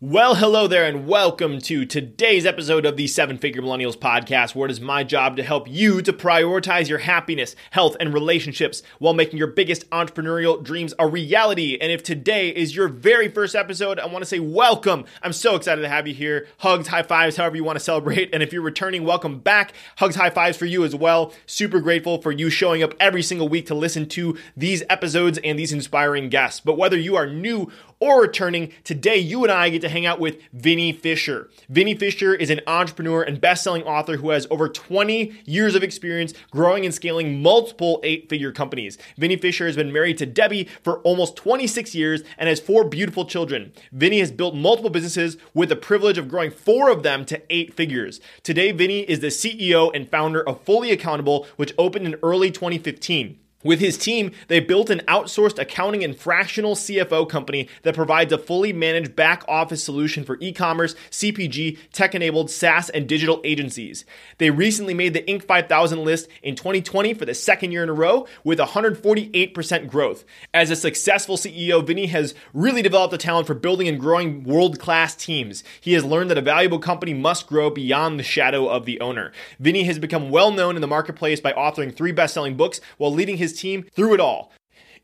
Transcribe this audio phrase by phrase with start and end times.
[0.00, 4.66] Well, hello there, and welcome to today's episode of the Seven Figure Millennials podcast, where
[4.66, 9.14] it is my job to help you to prioritize your happiness, health, and relationships while
[9.14, 11.78] making your biggest entrepreneurial dreams a reality.
[11.80, 15.04] And if today is your very first episode, I want to say welcome.
[15.22, 16.48] I'm so excited to have you here.
[16.58, 18.34] Hugs, high fives, however you want to celebrate.
[18.34, 19.74] And if you're returning, welcome back.
[19.98, 21.32] Hugs, high fives for you as well.
[21.46, 25.56] Super grateful for you showing up every single week to listen to these episodes and
[25.56, 26.58] these inspiring guests.
[26.58, 30.20] But whether you are new or returning, today you and I get to hang out
[30.20, 31.50] with Vinnie Fisher.
[31.68, 36.34] Vinnie Fisher is an entrepreneur and best-selling author who has over 20 years of experience
[36.50, 38.98] growing and scaling multiple eight-figure companies.
[39.16, 43.24] Vinnie Fisher has been married to Debbie for almost 26 years and has four beautiful
[43.24, 43.72] children.
[43.92, 47.74] Vinnie has built multiple businesses with the privilege of growing four of them to eight
[47.74, 48.20] figures.
[48.42, 53.38] Today, Vinnie is the CEO and founder of Fully Accountable, which opened in early 2015.
[53.64, 58.38] With his team, they built an outsourced accounting and fractional CFO company that provides a
[58.38, 64.04] fully managed back office solution for e commerce, CPG, tech enabled SaaS, and digital agencies.
[64.36, 65.44] They recently made the Inc.
[65.44, 70.24] 5000 list in 2020 for the second year in a row with 148% growth.
[70.52, 74.78] As a successful CEO, Vinnie has really developed a talent for building and growing world
[74.78, 75.64] class teams.
[75.80, 79.32] He has learned that a valuable company must grow beyond the shadow of the owner.
[79.58, 83.12] Vinnie has become well known in the marketplace by authoring three best selling books while
[83.12, 84.52] leading his team through it all.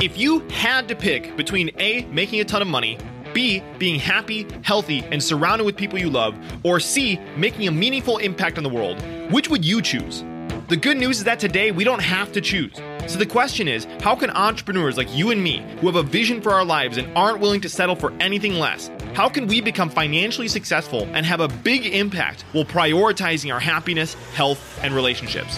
[0.00, 2.98] If you had to pick between A, making a ton of money,
[3.32, 6.34] B, being happy, healthy, and surrounded with people you love,
[6.64, 10.24] or C, making a meaningful impact on the world, which would you choose?
[10.68, 12.74] The good news is that today we don't have to choose.
[13.08, 16.40] So the question is how can entrepreneurs like you and me, who have a vision
[16.40, 19.88] for our lives and aren't willing to settle for anything less, how can we become
[19.88, 25.56] financially successful and have a big impact while prioritizing our happiness, health, and relationships?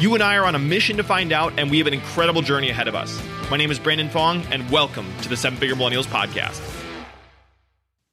[0.00, 2.42] You and I are on a mission to find out, and we have an incredible
[2.42, 3.20] journey ahead of us.
[3.48, 6.60] My name is Brandon Fong, and welcome to the Seven Figure Millennials Podcast.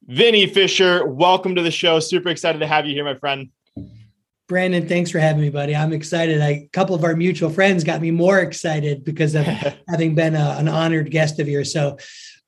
[0.04, 1.98] Vinnie Fisher, welcome to the show.
[1.98, 3.50] Super excited to have you here, my friend.
[4.48, 5.74] Brandon, thanks for having me, buddy.
[5.74, 6.40] I'm excited.
[6.40, 9.44] I, a couple of our mutual friends got me more excited because of
[9.88, 11.72] having been a, an honored guest of yours.
[11.72, 11.98] So,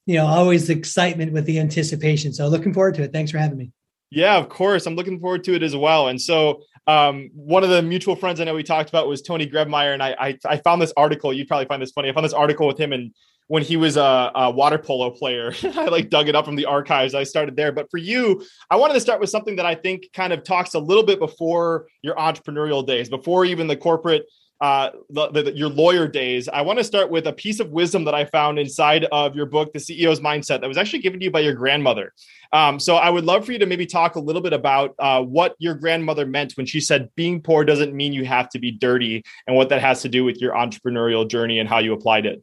[0.06, 2.32] you know, always excitement with the anticipation.
[2.32, 3.12] So, looking forward to it.
[3.12, 3.72] Thanks for having me.
[4.10, 4.86] Yeah, of course.
[4.86, 6.08] I'm looking forward to it as well.
[6.08, 9.46] And so, um, one of the mutual friends I know we talked about was Tony
[9.46, 11.32] Grebmeier, and I, I, I found this article.
[11.32, 12.08] You'd probably find this funny.
[12.08, 13.12] I found this article with him and
[13.48, 15.52] when he was a, a water polo player.
[15.62, 17.14] I like dug it up from the archives.
[17.14, 17.72] I started there.
[17.72, 20.74] But for you, I wanted to start with something that I think kind of talks
[20.74, 24.26] a little bit before your entrepreneurial days, before even the corporate
[24.60, 28.04] uh, the, the, your lawyer days, I want to start with a piece of wisdom
[28.06, 31.24] that I found inside of your book, The CEO's Mindset, that was actually given to
[31.24, 32.12] you by your grandmother.
[32.52, 35.22] Um, so I would love for you to maybe talk a little bit about uh,
[35.22, 38.72] what your grandmother meant when she said being poor doesn't mean you have to be
[38.72, 42.26] dirty and what that has to do with your entrepreneurial journey and how you applied
[42.26, 42.42] it.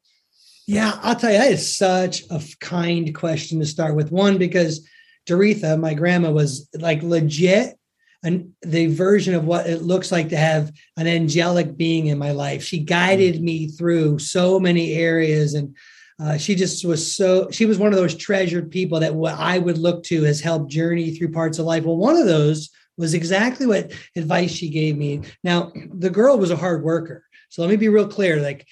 [0.68, 4.12] Yeah, I'll tell you, that is such a kind question to start with.
[4.12, 4.88] One, because
[5.28, 7.78] Doretha, my grandma, was like legit
[8.24, 12.32] and the version of what it looks like to have an angelic being in my
[12.32, 12.64] life.
[12.64, 15.76] She guided me through so many areas and
[16.20, 19.60] uh, she just was so she was one of those treasured people that what I
[19.60, 21.84] would look to has helped journey through parts of life.
[21.84, 25.22] Well, one of those was exactly what advice she gave me.
[25.44, 27.26] Now, the girl was a hard worker.
[27.50, 28.42] So let me be real clear.
[28.42, 28.66] Like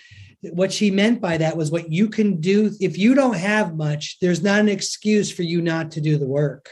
[0.52, 2.72] what she meant by that was what you can do.
[2.80, 6.28] If you don't have much there's not an excuse for you not to do the
[6.28, 6.70] work.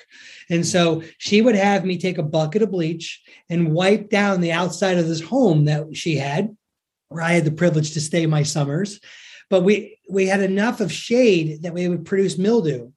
[0.49, 4.51] And so she would have me take a bucket of bleach and wipe down the
[4.51, 6.55] outside of this home that she had
[7.09, 8.99] where i had the privilege to stay my summers.
[9.49, 12.91] But we we had enough of shade that we would produce mildew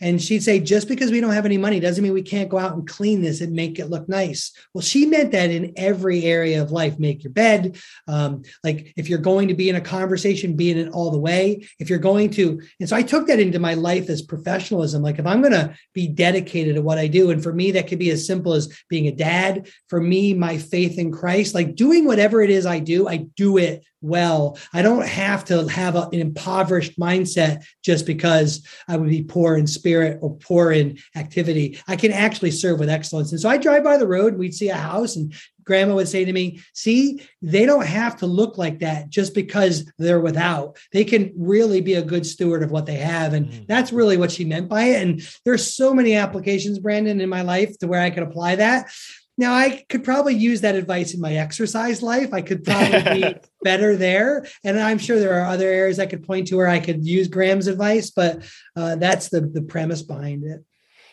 [0.00, 2.58] and she'd say, just because we don't have any money doesn't mean we can't go
[2.58, 4.52] out and clean this and make it look nice.
[4.72, 6.98] Well, she meant that in every area of life.
[6.98, 7.78] Make your bed.
[8.06, 11.18] Um, like if you're going to be in a conversation, be in it all the
[11.18, 11.66] way.
[11.80, 15.02] If you're going to, and so I took that into my life as professionalism.
[15.02, 17.88] Like if I'm going to be dedicated to what I do, and for me, that
[17.88, 19.68] could be as simple as being a dad.
[19.88, 23.56] For me, my faith in Christ, like doing whatever it is I do, I do
[23.56, 24.58] it well.
[24.72, 29.56] I don't have to have a, an impoverished mindset just because I would be poor
[29.56, 31.78] in spirit or poor in activity.
[31.86, 33.32] I can actually serve with excellence.
[33.32, 35.32] And so I drive by the road, we'd see a house, and
[35.64, 39.90] grandma would say to me, See, they don't have to look like that just because
[39.98, 40.78] they're without.
[40.92, 43.34] They can really be a good steward of what they have.
[43.34, 43.66] And mm.
[43.66, 45.02] that's really what she meant by it.
[45.02, 48.90] And there's so many applications, Brandon, in my life to where I could apply that.
[49.38, 52.34] Now, I could probably use that advice in my exercise life.
[52.34, 54.44] I could probably be better there.
[54.64, 57.28] And I'm sure there are other areas I could point to where I could use
[57.28, 58.42] Graham's advice, but
[58.74, 60.64] uh, that's the, the premise behind it.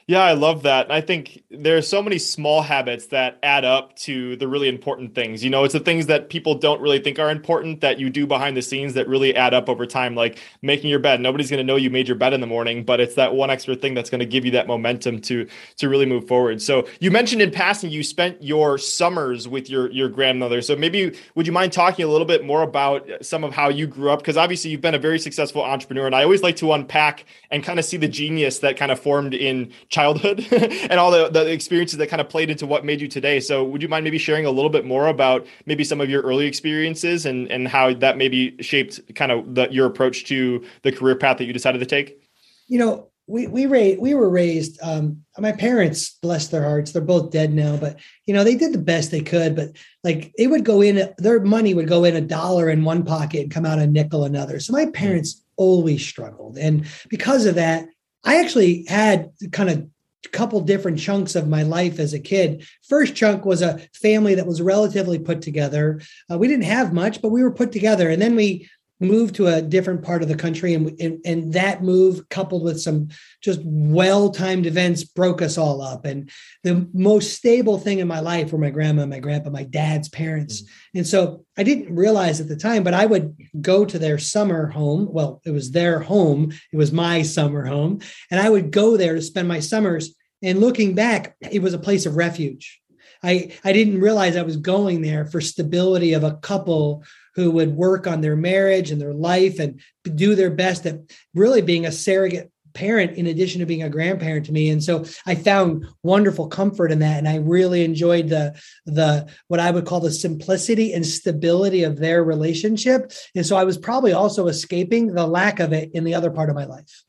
[0.07, 0.85] Yeah, I love that.
[0.85, 4.69] And I think there are so many small habits that add up to the really
[4.69, 5.43] important things.
[5.43, 8.27] You know, it's the things that people don't really think are important that you do
[8.27, 11.21] behind the scenes that really add up over time, like making your bed.
[11.21, 13.49] Nobody's going to know you made your bed in the morning, but it's that one
[13.49, 15.47] extra thing that's going to give you that momentum to
[15.77, 16.61] to really move forward.
[16.61, 20.61] So you mentioned in passing you spent your summers with your your grandmother.
[20.61, 23.87] So maybe would you mind talking a little bit more about some of how you
[23.87, 24.19] grew up?
[24.19, 27.63] Because obviously you've been a very successful entrepreneur, and I always like to unpack and
[27.63, 31.49] kind of see the genius that kind of formed in childhood and all the, the
[31.49, 33.39] experiences that kind of played into what made you today.
[33.39, 36.21] So would you mind maybe sharing a little bit more about maybe some of your
[36.21, 40.91] early experiences and, and how that maybe shaped kind of the, your approach to the
[40.91, 42.21] career path that you decided to take?
[42.67, 47.01] You know, we we raised, we were raised um, my parents bless their hearts they're
[47.01, 47.97] both dead now but
[48.27, 49.69] you know they did the best they could but
[50.03, 53.41] like it would go in their money would go in a dollar in one pocket
[53.41, 57.87] and come out a nickel another so my parents always struggled and because of that
[58.25, 59.87] I actually had kind of
[60.25, 62.67] a couple different chunks of my life as a kid.
[62.89, 66.01] First chunk was a family that was relatively put together.
[66.29, 68.09] Uh, we didn't have much, but we were put together.
[68.09, 68.67] And then we
[68.99, 72.79] moved to a different part of the country and, and, and that move coupled with
[72.79, 73.09] some
[73.41, 76.05] just well-timed events broke us all up.
[76.05, 76.29] And
[76.63, 80.61] the most stable thing in my life were my grandma my grandpa my dad's parents.
[80.61, 80.97] Mm-hmm.
[80.99, 84.67] and so i didn't realize at the time but i would go to their summer
[84.67, 85.07] home.
[85.11, 86.53] Well it was their home.
[86.71, 87.99] It was my summer home.
[88.31, 90.15] And i would go there to spend my summers.
[90.41, 92.79] And looking back it was a place of refuge.
[93.23, 97.03] I, I didn't realize I was going there for stability of a couple
[97.35, 99.79] who would work on their marriage and their life and
[100.15, 100.99] do their best at
[101.33, 105.05] really being a surrogate parent in addition to being a grandparent to me and so
[105.25, 108.53] i found wonderful comfort in that and i really enjoyed the
[108.85, 113.63] the what i would call the simplicity and stability of their relationship and so i
[113.63, 117.05] was probably also escaping the lack of it in the other part of my life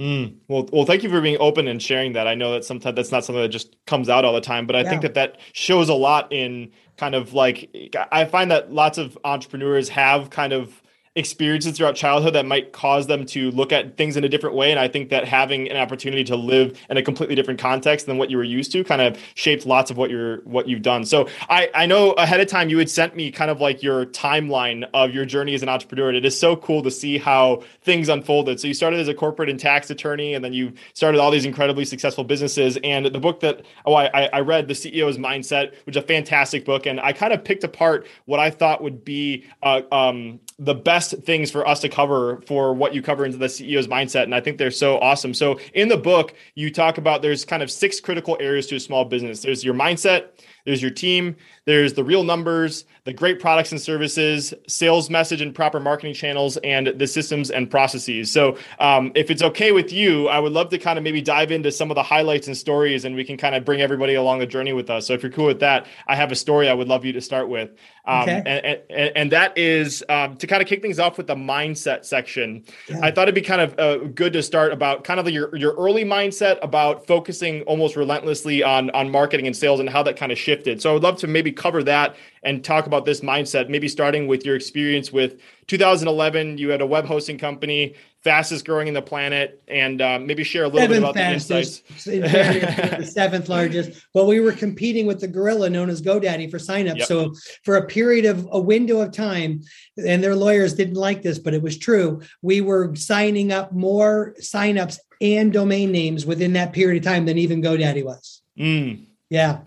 [0.00, 0.36] Mm.
[0.48, 2.28] Well, well, thank you for being open and sharing that.
[2.28, 4.76] I know that sometimes that's not something that just comes out all the time, but
[4.76, 4.90] I yeah.
[4.90, 9.18] think that that shows a lot in kind of like I find that lots of
[9.24, 10.82] entrepreneurs have kind of
[11.16, 14.70] experiences throughout childhood that might cause them to look at things in a different way.
[14.70, 18.18] And I think that having an opportunity to live in a completely different context than
[18.18, 21.06] what you were used to kind of shaped lots of what you're what you've done.
[21.06, 24.04] So I, I know ahead of time you had sent me kind of like your
[24.06, 26.08] timeline of your journey as an entrepreneur.
[26.08, 28.60] And it is so cool to see how things unfolded.
[28.60, 31.46] So you started as a corporate and tax attorney, and then you started all these
[31.46, 32.78] incredibly successful businesses.
[32.84, 36.66] And the book that oh I, I read, The CEO's Mindset, which is a fantastic
[36.66, 36.84] book.
[36.84, 41.05] And I kind of picked apart what I thought would be uh, um, the best
[41.10, 44.24] things for us to cover for what you cover into the CEO's mindset.
[44.24, 45.34] And I think they're so awesome.
[45.34, 48.80] So in the book, you talk about there's kind of six critical areas to a
[48.80, 49.40] small business.
[49.42, 50.28] There's your mindset,
[50.66, 55.54] there's your team, there's the real numbers, the great products and services, sales message and
[55.54, 58.30] proper marketing channels, and the systems and processes.
[58.30, 61.52] So, um, if it's okay with you, I would love to kind of maybe dive
[61.52, 64.40] into some of the highlights and stories, and we can kind of bring everybody along
[64.40, 65.06] the journey with us.
[65.06, 67.20] So, if you're cool with that, I have a story I would love you to
[67.20, 67.70] start with.
[68.06, 68.42] Um, okay.
[68.46, 72.04] and, and, and, that is um, to kind of kick things off with the mindset
[72.04, 72.64] section.
[72.88, 73.00] Yeah.
[73.02, 75.74] I thought it'd be kind of uh, good to start about kind of your, your
[75.74, 80.30] early mindset about focusing almost relentlessly on, on marketing and sales and how that kind
[80.30, 80.80] of shifted.
[80.80, 84.26] So I would love to maybe cover that and talk about this mindset, maybe starting
[84.26, 86.58] with your experience with 2011.
[86.58, 90.64] You had a web hosting company, fastest growing in the planet, and uh, maybe share
[90.64, 92.96] a little seventh bit about fastest, the insights.
[92.98, 94.06] the seventh largest.
[94.14, 96.98] Well, we were competing with the gorilla known as GoDaddy for signups.
[96.98, 97.08] Yep.
[97.08, 97.34] So
[97.64, 99.62] for a period of a window of time,
[99.96, 102.22] and their lawyers didn't like this, but it was true.
[102.42, 107.38] We were signing up more signups and domain names within that period of time than
[107.38, 108.42] even GoDaddy was.
[108.58, 109.06] Mm.
[109.30, 109.60] Yeah.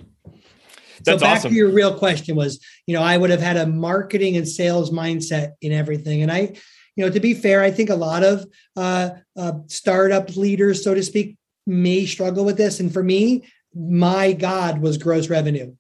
[1.11, 1.51] That's so back awesome.
[1.51, 4.91] to your real question was, you know, I would have had a marketing and sales
[4.91, 6.21] mindset in everything.
[6.21, 6.53] And I,
[6.95, 10.93] you know, to be fair, I think a lot of uh, uh, startup leaders, so
[10.93, 12.79] to speak, may struggle with this.
[12.79, 15.75] And for me, my God was gross revenue.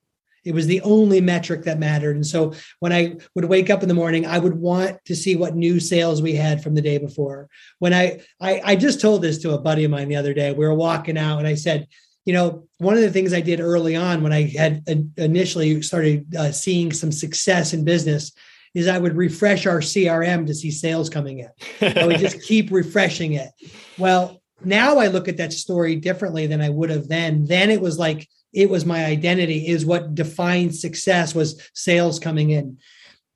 [0.45, 2.15] It was the only metric that mattered.
[2.15, 5.35] And so when I would wake up in the morning, I would want to see
[5.35, 7.49] what new sales we had from the day before.
[7.79, 10.51] When I, I, I just told this to a buddy of mine the other day,
[10.53, 11.87] we were walking out and I said,
[12.29, 16.35] you know, one of the things I did early on when I had initially started
[16.35, 18.31] uh, seeing some success in business
[18.75, 21.49] is I would refresh our CRM to see sales coming in.
[21.81, 23.49] I would just keep refreshing it.
[23.97, 27.45] Well, now I look at that story differently than I would have then.
[27.45, 32.51] Then it was like it was my identity, is what defined success was sales coming
[32.51, 32.77] in.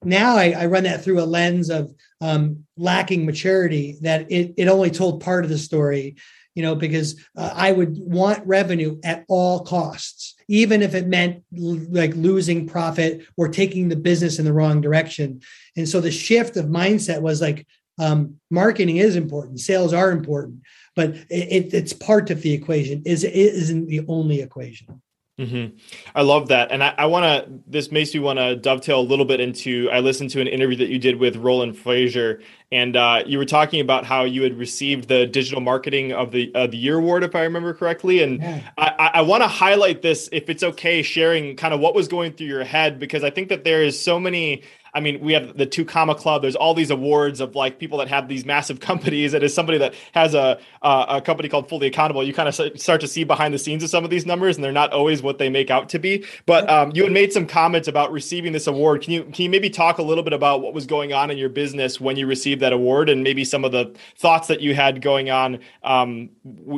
[0.04, 4.68] Now I, I run that through a lens of um, lacking maturity that it, it
[4.68, 6.18] only told part of the story
[6.56, 11.44] you know, because uh, I would want revenue at all costs, even if it meant
[11.58, 15.42] l- like losing profit or taking the business in the wrong direction.
[15.76, 17.68] And so the shift of mindset was like,
[18.00, 20.62] um, marketing is important, sales are important,
[20.96, 23.04] but it, it's part of the equation.
[23.06, 25.03] Is it isn't the only equation.
[25.40, 25.76] Mm-hmm.
[26.14, 26.72] I love that.
[26.72, 29.90] And I, I want to, this makes me want to dovetail a little bit into,
[29.92, 33.46] I listened to an interview that you did with Roland Frasier, and uh, you were
[33.46, 37.24] talking about how you had received the digital marketing of the, uh, the year award,
[37.24, 38.22] if I remember correctly.
[38.22, 38.62] And yeah.
[38.78, 42.34] I, I want to highlight this, if it's okay, sharing kind of what was going
[42.34, 44.62] through your head, because I think that there is so many
[44.96, 46.42] I mean, we have the Two Comma Club.
[46.44, 49.34] There's all these awards of like people that have these massive companies.
[49.34, 52.56] And as somebody that has a uh, a company called Fully Accountable, you kind of
[52.80, 55.22] start to see behind the scenes of some of these numbers, and they're not always
[55.22, 56.26] what they make out to be.
[56.46, 59.02] But um, you had made some comments about receiving this award.
[59.02, 61.38] Can you can you maybe talk a little bit about what was going on in
[61.38, 64.76] your business when you received that award, and maybe some of the thoughts that you
[64.76, 66.30] had going on, um,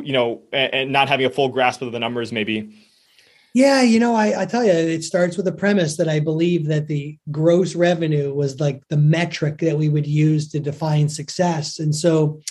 [0.02, 2.72] you know, and, and not having a full grasp of the numbers, maybe.
[3.56, 6.66] Yeah, you know, I, I, tell you, it starts with a premise that I believe
[6.66, 11.78] that the gross revenue was like the metric that we would use to define success.
[11.78, 12.42] And so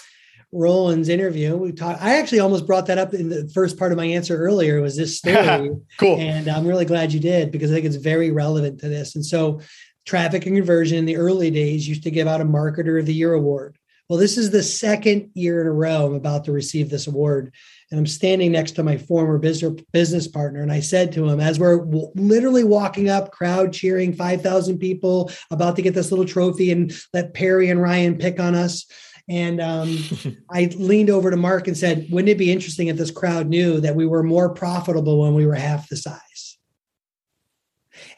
[0.51, 3.99] Roland's interview, we talked, I actually almost brought that up in the first part of
[3.99, 5.69] my answer earlier was this story.
[5.99, 6.17] cool.
[6.19, 9.13] And I'm really glad you did because I think it's very relevant to this.
[9.13, 9.61] And so
[10.07, 13.13] traffic and conversion in the early days used to give out a marketer of the
[13.13, 13.77] year award.
[14.09, 17.53] Well, this is the second year in a row I'm about to receive this award
[17.91, 21.39] and I'm standing next to my former business business partner, and I said to him,
[21.39, 26.11] as we're w- literally walking up, crowd cheering, five thousand people, about to get this
[26.11, 28.85] little trophy, and let Perry and Ryan pick on us.
[29.29, 29.97] And um,
[30.51, 33.79] I leaned over to Mark and said, "Wouldn't it be interesting if this crowd knew
[33.81, 36.57] that we were more profitable when we were half the size?"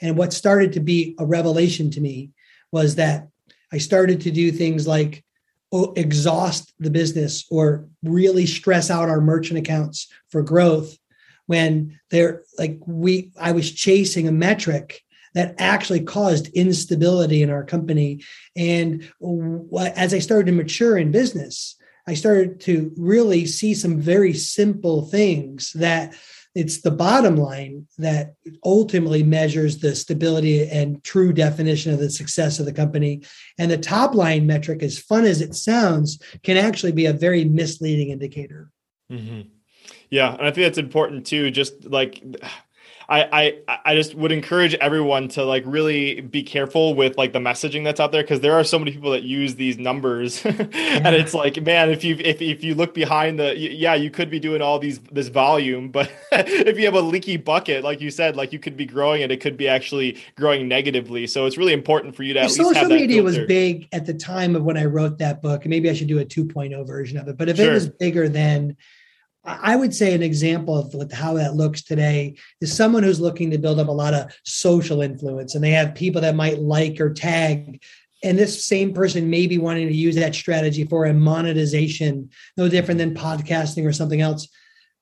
[0.02, 2.32] And what started to be a revelation to me
[2.72, 3.28] was that
[3.72, 5.24] I started to do things like
[5.72, 10.98] exhaust the business or really stress out our merchant accounts for growth
[11.46, 15.02] when they're like we i was chasing a metric
[15.34, 18.24] that actually caused instability in our company.
[18.56, 19.08] And
[19.96, 21.76] as i started to mature in business
[22.08, 26.16] i started to really see some very simple things that
[26.58, 28.34] it's the bottom line that
[28.66, 33.22] ultimately measures the stability and true definition of the success of the company.
[33.60, 37.46] And the top line metric, as fun as it sounds, can actually be a very
[37.46, 38.72] misleading indicator.
[39.12, 39.50] Mm-hmm.
[40.10, 41.52] Yeah, and I think that's important too.
[41.52, 42.24] Just like
[43.10, 47.40] I, I I just would encourage everyone to like really be careful with like the
[47.40, 50.46] messaging that's out there because there are so many people that use these numbers.
[50.78, 51.38] And it's mm-hmm.
[51.38, 54.62] like man if you if, if you look behind the yeah you could be doing
[54.62, 58.52] all these this volume but if you have a leaky bucket like you said like
[58.52, 61.28] you could be growing it it could be actually growing negatively.
[61.28, 64.06] So it's really important for you to at social least have media was big at
[64.06, 66.86] the time of when I wrote that book and maybe I should do a 2.0
[66.86, 67.70] version of it but if sure.
[67.70, 68.76] it was bigger then
[69.48, 73.58] I would say an example of how that looks today is someone who's looking to
[73.58, 77.14] build up a lot of social influence and they have people that might like or
[77.14, 77.82] tag.
[78.24, 82.68] And this same person may be wanting to use that strategy for a monetization, no
[82.68, 84.50] different than podcasting or something else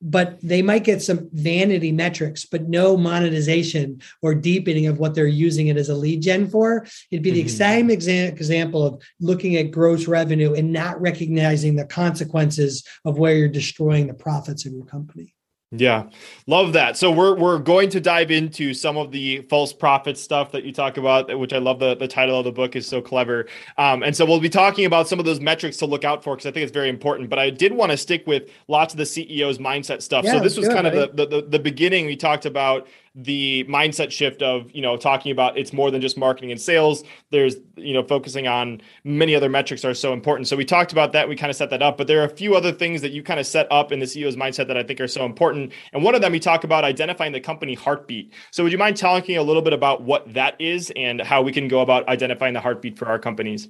[0.02, 5.28] but they might get some vanity metrics, but no monetization or deepening of what they're
[5.28, 6.86] using it as a lead gen for.
[7.12, 7.50] It'd be the mm-hmm.
[7.50, 13.36] same exa- example of looking at gross revenue and not recognizing the consequences of where
[13.36, 15.35] you're destroying the profits of your company.
[15.78, 16.10] Yeah,
[16.48, 16.98] love that.
[16.98, 20.72] So we're we're going to dive into some of the false profit stuff that you
[20.72, 21.80] talk about, which I love.
[21.80, 24.86] the The title of the book is so clever, um, and so we'll be talking
[24.86, 27.30] about some of those metrics to look out for because I think it's very important.
[27.30, 30.26] But I did want to stick with lots of the CEO's mindset stuff.
[30.26, 31.10] Yeah, so this was good, kind right?
[31.10, 32.06] of the, the the beginning.
[32.06, 36.18] We talked about the mindset shift of you know talking about it's more than just
[36.18, 37.04] marketing and sales.
[37.32, 40.48] There's you know focusing on many other metrics are so important.
[40.48, 41.28] So we talked about that.
[41.28, 43.24] We kind of set that up but there are a few other things that you
[43.24, 45.72] kind of set up in the ceo's mindset that i think are so important.
[45.94, 48.34] And one of them we talk about identifying the company heartbeat.
[48.52, 51.52] So would you mind talking a little bit about what that is and how we
[51.52, 53.70] can go about identifying the heartbeat for our companies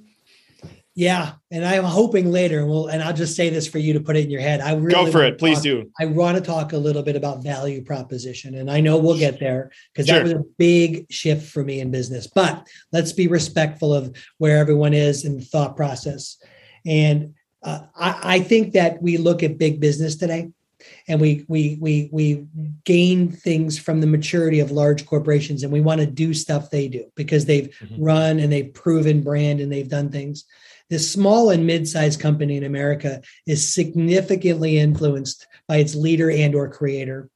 [0.98, 4.16] yeah, and I'm hoping later, and and I'll just say this for you to put
[4.16, 4.62] it in your head.
[4.62, 5.92] I really go for it, please do.
[6.00, 9.38] I want to talk a little bit about value proposition, and I know we'll get
[9.38, 10.16] there because sure.
[10.16, 12.26] that was a big shift for me in business.
[12.26, 16.38] But let's be respectful of where everyone is in the thought process.
[16.86, 20.50] And uh, I, I think that we look at big business today,
[21.08, 22.46] and we we we we
[22.84, 26.88] gain things from the maturity of large corporations, and we want to do stuff they
[26.88, 28.02] do because they've mm-hmm.
[28.02, 30.46] run and they've proven brand and they've done things
[30.90, 36.68] this small and mid-sized company in America is significantly influenced by its leader and or
[36.68, 37.28] creator.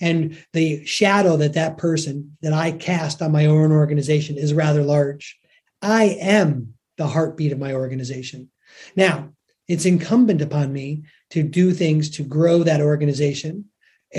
[0.00, 4.82] And the shadow that that person that I cast on my own organization is rather
[4.82, 5.38] large.
[5.82, 8.50] I am the heartbeat of my organization.
[8.96, 9.30] Now,
[9.68, 13.66] it's incumbent upon me to do things to grow that organization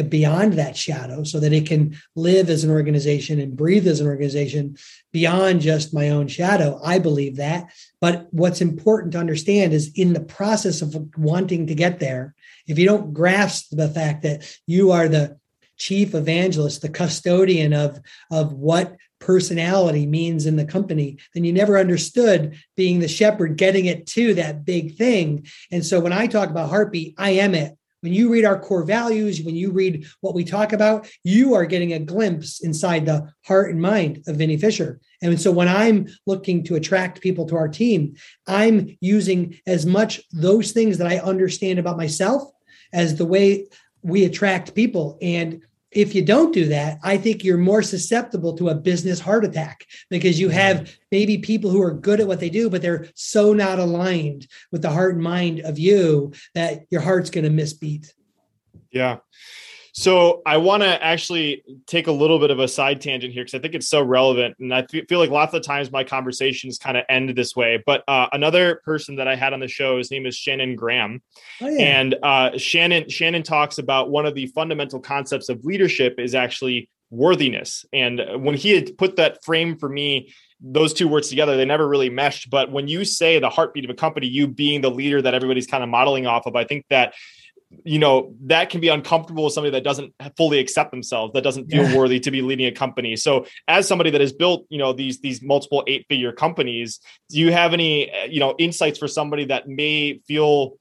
[0.03, 4.07] beyond that shadow so that it can live as an organization and breathe as an
[4.07, 4.77] organization
[5.11, 6.79] beyond just my own shadow.
[6.83, 7.71] I believe that.
[8.01, 12.35] But what's important to understand is in the process of wanting to get there,
[12.67, 15.39] if you don't grasp the fact that you are the
[15.77, 17.99] chief evangelist, the custodian of,
[18.31, 23.85] of what personality means in the company, then you never understood being the shepherd, getting
[23.85, 25.47] it to that big thing.
[25.71, 27.75] And so when I talk about heartbeat, I am it.
[28.05, 31.65] When you read our core values, when you read what we talk about, you are
[31.65, 34.99] getting a glimpse inside the heart and mind of Vinnie Fisher.
[35.23, 38.13] And so when I'm looking to attract people to our team,
[38.45, 42.43] I'm using as much those things that I understand about myself
[42.93, 43.65] as the way
[44.03, 45.17] we attract people.
[45.19, 45.63] And
[45.95, 49.85] if you don't do that, I think you're more susceptible to a business heart attack
[50.09, 53.53] because you have maybe people who are good at what they do, but they're so
[53.53, 58.11] not aligned with the heart and mind of you that your heart's going to misbeat.
[58.91, 59.17] Yeah.
[59.97, 63.57] So I want to actually take a little bit of a side tangent here because
[63.57, 66.97] I think it's so relevant, and I feel like lots of times my conversations kind
[66.97, 67.81] of end this way.
[67.85, 71.21] But uh, another person that I had on the show, his name is Shannon Graham,
[71.61, 71.99] oh, yeah.
[71.99, 76.89] and uh, Shannon Shannon talks about one of the fundamental concepts of leadership is actually
[77.09, 77.85] worthiness.
[77.93, 81.87] And when he had put that frame for me those two words together, they never
[81.87, 82.49] really meshed.
[82.49, 85.67] But when you say the heartbeat of a company, you being the leader that everybody's
[85.67, 87.13] kind of modeling off of, I think that
[87.83, 91.69] you know that can be uncomfortable with somebody that doesn't fully accept themselves that doesn't
[91.69, 91.97] feel yeah.
[91.97, 93.15] worthy to be leading a company.
[93.15, 97.39] So as somebody that has built you know these these multiple eight figure companies do
[97.39, 100.77] you have any you know insights for somebody that may feel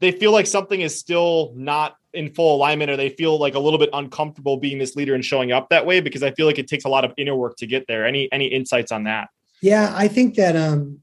[0.00, 3.58] they feel like something is still not in full alignment or they feel like a
[3.58, 6.00] little bit uncomfortable being this leader and showing up that way?
[6.00, 8.06] Because i feel like it takes a lot of inner work to get there.
[8.06, 9.28] Any any insights on that?
[9.62, 11.00] Yeah i think that um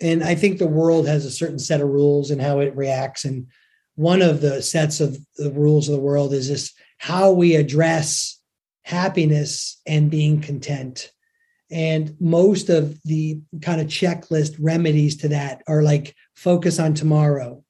[0.00, 3.24] and i think the world has a certain set of rules and how it reacts
[3.24, 3.48] and
[3.98, 8.40] one of the sets of the rules of the world is this how we address
[8.82, 11.10] happiness and being content.
[11.68, 17.64] And most of the kind of checklist remedies to that are like focus on tomorrow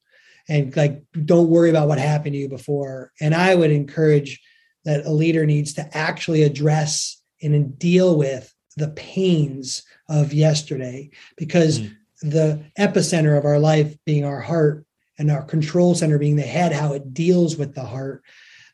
[0.51, 3.11] and like don't worry about what happened to you before.
[3.23, 4.39] And I would encourage
[4.85, 11.81] that a leader needs to actually address and deal with the pains of yesterday because
[11.81, 11.97] mm.
[12.21, 14.85] the epicenter of our life being our heart
[15.19, 18.23] and our control center being the head, how it deals with the heart,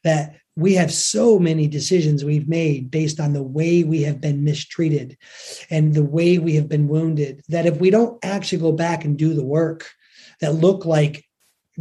[0.02, 4.44] that we have so many decisions we've made based on the way we have been
[4.44, 5.16] mistreated
[5.70, 9.18] and the way we have been wounded that if we don't actually go back and
[9.18, 9.90] do the work
[10.40, 11.24] that look like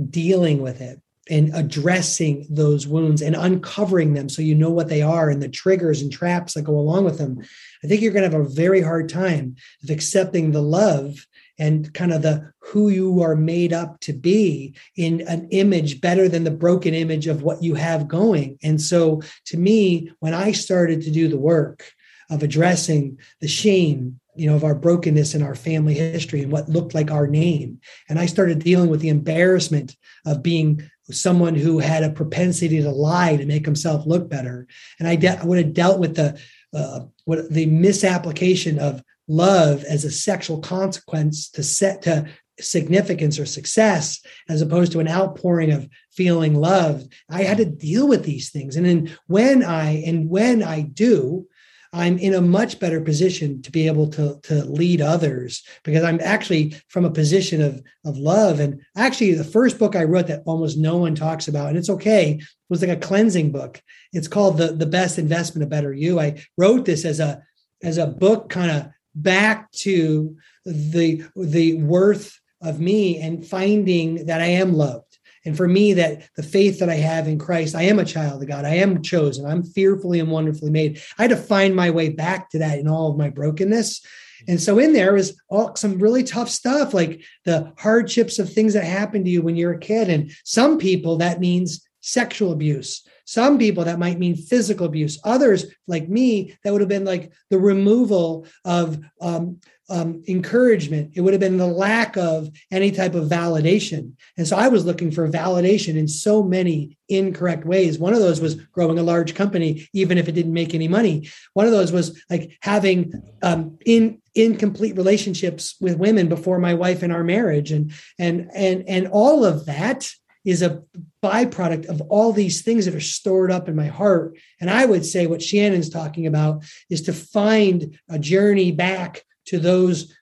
[0.09, 0.99] dealing with it
[1.29, 5.47] and addressing those wounds and uncovering them so you know what they are and the
[5.47, 7.39] triggers and traps that go along with them
[7.83, 11.27] i think you're going to have a very hard time of accepting the love
[11.59, 16.27] and kind of the who you are made up to be in an image better
[16.27, 20.51] than the broken image of what you have going and so to me when i
[20.51, 21.91] started to do the work
[22.29, 26.69] of addressing the shame you know of our brokenness in our family history and what
[26.69, 31.79] looked like our name and i started dealing with the embarrassment of being someone who
[31.79, 34.67] had a propensity to lie to make himself look better.
[34.99, 36.39] And I, de- I would have dealt with the
[36.73, 42.25] uh, what the misapplication of love as a sexual consequence to set to
[42.59, 48.07] significance or success as opposed to an outpouring of feeling loved i had to deal
[48.07, 51.47] with these things and then when i and when i do
[51.93, 56.19] I'm in a much better position to be able to, to lead others because I'm
[56.21, 58.59] actually from a position of, of love.
[58.59, 61.91] And actually, the first book I wrote that almost no one talks about, and it's
[61.91, 63.79] okay, was like a cleansing book.
[64.11, 66.19] It's called the, the Best Investment, a Better You.
[66.19, 67.43] I wrote this as a
[67.83, 74.41] as a book kind of back to the the worth of me and finding that
[74.41, 75.13] I am loved
[75.45, 78.41] and for me, that the faith that I have in Christ, I am a child
[78.41, 78.65] of God.
[78.65, 79.45] I am chosen.
[79.45, 81.01] I'm fearfully and wonderfully made.
[81.17, 84.05] I had to find my way back to that in all of my brokenness.
[84.47, 88.73] And so in there was all some really tough stuff, like the hardships of things
[88.73, 90.09] that happen to you when you're a kid.
[90.09, 93.05] And some people that means sexual abuse.
[93.25, 95.19] Some people that might mean physical abuse.
[95.23, 99.59] Others, like me, that would have been like the removal of um,
[99.89, 101.11] um, encouragement.
[101.13, 104.13] It would have been the lack of any type of validation.
[104.37, 107.99] And so I was looking for validation in so many incorrect ways.
[107.99, 111.29] One of those was growing a large company, even if it didn't make any money.
[111.53, 117.03] One of those was like having um, in incomplete relationships with women before my wife
[117.03, 120.09] and our marriage, and and and and all of that
[120.45, 120.83] is a
[121.21, 124.37] byproduct of all these things that are stored up in my heart.
[124.59, 129.59] And I would say what Shannon's talking about is to find a journey back to
[129.59, 130.13] those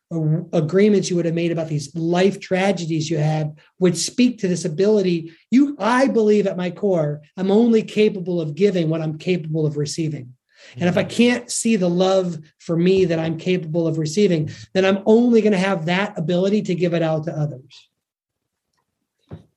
[0.51, 4.65] agreements you would have made about these life tragedies you had would speak to this
[4.65, 9.65] ability you i believe at my core i'm only capable of giving what i'm capable
[9.65, 10.34] of receiving
[10.75, 11.15] and if i mm-hmm.
[11.15, 15.53] can't see the love for me that i'm capable of receiving then i'm only going
[15.53, 17.89] to have that ability to give it out to others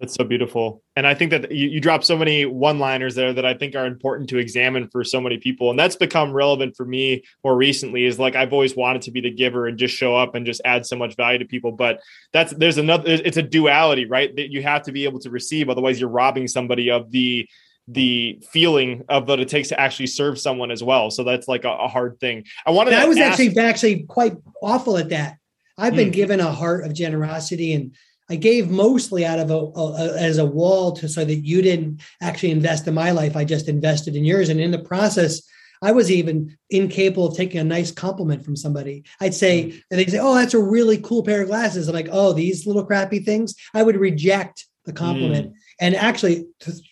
[0.04, 0.82] that's so beautiful.
[0.96, 3.74] And I think that you, you drop so many one liners there that I think
[3.74, 5.70] are important to examine for so many people.
[5.70, 9.22] And that's become relevant for me more recently is like I've always wanted to be
[9.22, 11.72] the giver and just show up and just add so much value to people.
[11.72, 12.00] But
[12.34, 14.34] that's there's another it's a duality, right?
[14.36, 15.70] That you have to be able to receive.
[15.70, 17.48] Otherwise, you're robbing somebody of the
[17.88, 21.10] the feeling of what it takes to actually serve someone as well.
[21.10, 22.44] So that's like a, a hard thing.
[22.66, 25.38] I wanted I was ask- actually actually quite awful at that.
[25.76, 26.14] I've been mm.
[26.14, 27.96] given a heart of generosity and
[28.30, 32.00] I gave mostly out of a, a, as a wall to so that you didn't
[32.22, 33.36] actually invest in my life.
[33.36, 35.42] I just invested in yours, and in the process,
[35.82, 39.04] I was even incapable of taking a nice compliment from somebody.
[39.20, 39.82] I'd say, mm.
[39.90, 42.66] and they'd say, "Oh, that's a really cool pair of glasses." I'm like, "Oh, these
[42.66, 45.54] little crappy things." I would reject the compliment, mm.
[45.80, 46.46] and actually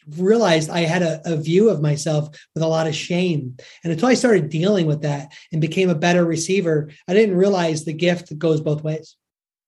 [0.09, 3.57] realized I had a, a view of myself with a lot of shame.
[3.83, 7.85] And until I started dealing with that and became a better receiver, I didn't realize
[7.85, 9.17] the gift goes both ways.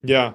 [0.02, 0.32] Yeah,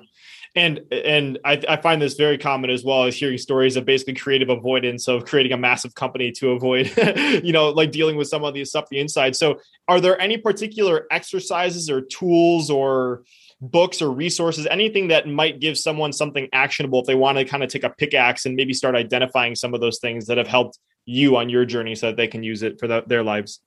[0.60, 4.16] and and I, I, find this very common as well as hearing stories of basically
[4.16, 6.92] creative avoidance of creating a massive company to avoid
[7.44, 9.36] you know like dealing with some of the stuff the inside.
[9.36, 13.24] So are there any particular exercises or tools or
[13.62, 17.64] books or resources anything that might give someone something actionable if they want to kind
[17.64, 20.78] of take a pickaxe and maybe start identifying some of those things that have helped
[21.06, 23.62] you on your journey so that they can use it for the, their lives?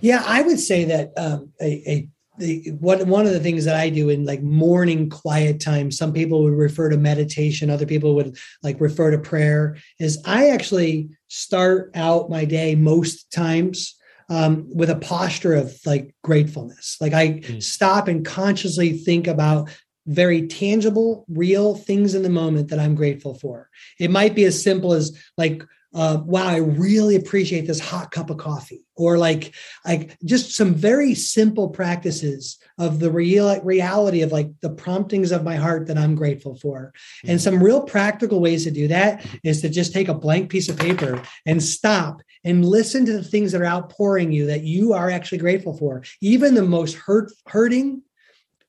[0.00, 3.76] Yeah i would say that um, a, a the what one of the things that
[3.76, 8.14] I do in like morning quiet time, some people would refer to meditation, other people
[8.16, 13.94] would like refer to prayer, is I actually start out my day most times
[14.28, 16.96] um, with a posture of like gratefulness.
[17.00, 17.62] Like I mm.
[17.62, 19.70] stop and consciously think about
[20.06, 23.70] very tangible, real things in the moment that I'm grateful for.
[23.98, 28.28] It might be as simple as like uh, wow, I really appreciate this hot cup
[28.30, 29.54] of coffee, or like,
[29.86, 35.44] like just some very simple practices of the real reality of like the promptings of
[35.44, 36.92] my heart that I'm grateful for.
[36.94, 37.30] Mm-hmm.
[37.30, 40.68] And some real practical ways to do that is to just take a blank piece
[40.68, 44.92] of paper and stop and listen to the things that are outpouring you that you
[44.92, 46.02] are actually grateful for.
[46.20, 48.02] Even the most hurt, hurting,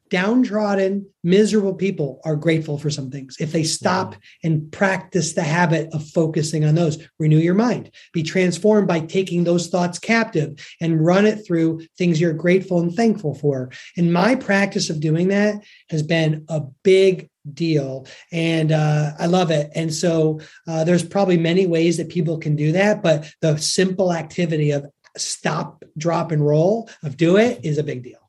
[0.10, 3.38] downtrodden, miserable people are grateful for some things.
[3.40, 4.20] If they stop wow.
[4.44, 9.44] and practice the habit of focusing on those, renew your mind, be transformed by taking
[9.44, 13.72] those thoughts captive and run it through things you're grateful and thankful for.
[13.98, 19.52] And my practice of doing that has been a big deal and uh, i love
[19.52, 23.56] it and so uh, there's probably many ways that people can do that but the
[23.58, 24.84] simple activity of
[25.16, 28.25] stop drop and roll of do it is a big deal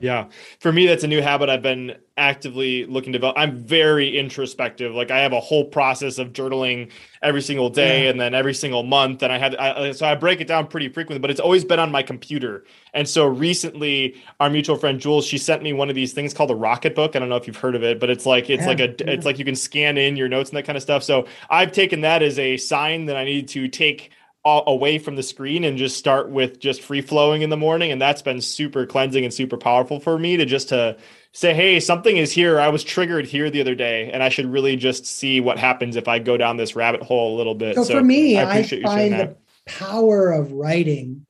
[0.00, 0.26] yeah.
[0.60, 3.36] For me, that's a new habit I've been actively looking to develop.
[3.36, 4.94] I'm very introspective.
[4.94, 8.10] Like I have a whole process of journaling every single day yeah.
[8.10, 9.22] and then every single month.
[9.22, 11.80] And I had, I, so I break it down pretty frequently, but it's always been
[11.80, 12.64] on my computer.
[12.92, 16.52] And so recently our mutual friend Jules, she sent me one of these things called
[16.52, 17.16] a rocket book.
[17.16, 18.68] I don't know if you've heard of it, but it's like, it's yeah.
[18.68, 21.02] like a, it's like you can scan in your notes and that kind of stuff.
[21.02, 24.12] So I've taken that as a sign that I need to take
[24.44, 27.90] away from the screen and just start with just free flowing in the morning.
[27.90, 30.96] And that's been super cleansing and super powerful for me to just to
[31.32, 32.60] say hey something is here.
[32.60, 35.96] I was triggered here the other day and i should really just see what happens
[35.96, 37.74] if i go down this rabbit hole a little bit.
[37.74, 41.26] So, so for me i, I find the power of writing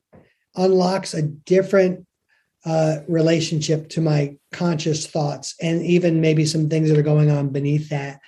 [0.55, 2.05] unlocks a different
[2.65, 7.49] uh, relationship to my conscious thoughts and even maybe some things that are going on
[7.49, 8.19] beneath that.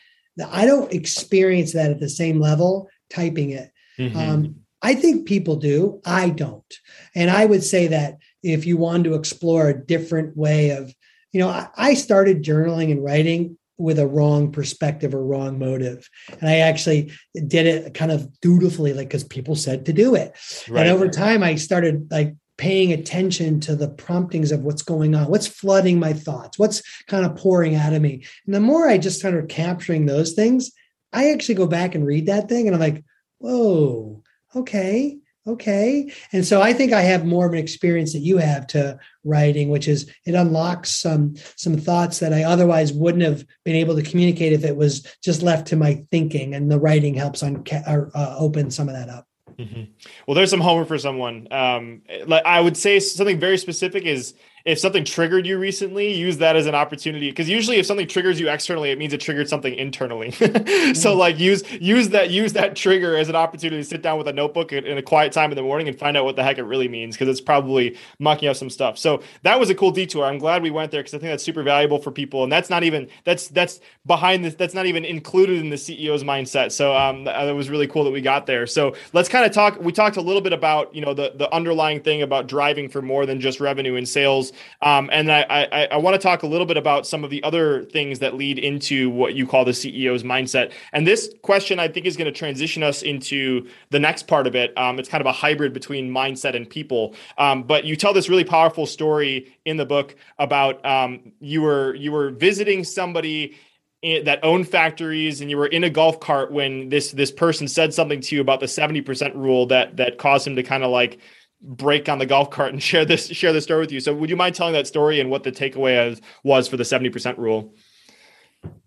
[0.52, 3.72] I don't experience that at the same level typing it.
[3.98, 4.18] Mm-hmm.
[4.18, 6.02] um, I think people do.
[6.06, 6.80] I don't.
[7.16, 10.94] And I would say that if you want to explore a different way of,
[11.32, 16.10] you know, I, I started journaling and writing with a wrong perspective or wrong motive.
[16.40, 20.36] And I actually did it kind of dutifully, like because people said to do it.
[20.68, 20.82] Right.
[20.82, 25.30] And over time, I started like paying attention to the promptings of what's going on,
[25.30, 28.26] what's flooding my thoughts, what's kind of pouring out of me.
[28.46, 30.72] And the more I just started capturing those things,
[31.14, 33.04] I actually go back and read that thing and I'm like,
[33.38, 34.24] whoa,
[34.60, 35.18] okay
[35.48, 36.12] okay.
[36.34, 39.70] And so i think i have more of an experience that you have to writing
[39.70, 44.04] which is it unlocks some some thoughts that i otherwise wouldn't have been able to
[44.04, 46.54] communicate if it was just left to my thinking.
[46.54, 49.26] And the writing helps on or, uh, open some of that up.
[49.58, 49.84] Mm-hmm.
[50.28, 51.48] well there's some homework for someone.
[51.52, 52.02] Um,
[52.46, 54.36] i would say something very specific is
[54.68, 57.30] if something triggered you recently, use that as an opportunity.
[57.30, 60.32] Because usually, if something triggers you externally, it means it triggered something internally.
[60.94, 64.28] so, like use use that use that trigger as an opportunity to sit down with
[64.28, 66.58] a notebook in a quiet time in the morning and find out what the heck
[66.58, 67.16] it really means.
[67.16, 68.98] Because it's probably mucking up some stuff.
[68.98, 70.26] So that was a cool detour.
[70.26, 72.44] I'm glad we went there because I think that's super valuable for people.
[72.44, 74.56] And that's not even that's that's behind this.
[74.56, 76.74] That's not even included in the CEO's mindset.
[76.74, 78.68] So um, that was really cool that we got there.
[78.68, 79.80] So let's kind of talk.
[79.80, 83.02] We talked a little bit about you know the the underlying thing about driving for
[83.02, 84.52] more than just revenue and sales.
[84.82, 87.44] Um, and I, I, I want to talk a little bit about some of the
[87.44, 90.72] other things that lead into what you call the CEO's mindset.
[90.94, 94.56] And this question, I think, is going to transition us into the next part of
[94.56, 94.78] it.
[94.78, 97.16] Um, it's kind of a hybrid between mindset and people.
[97.38, 101.96] Um, but you tell this really powerful story in the book about um, you were
[101.96, 103.58] you were visiting somebody
[104.04, 107.94] that owned factories and you were in a golf cart when this this person said
[107.94, 111.20] something to you about the 70% rule that that caused him to kind of like
[111.62, 114.00] break on the golf cart and share this share the story with you.
[114.00, 117.38] So would you mind telling that story and what the takeaway was for the 70%
[117.38, 117.74] rule?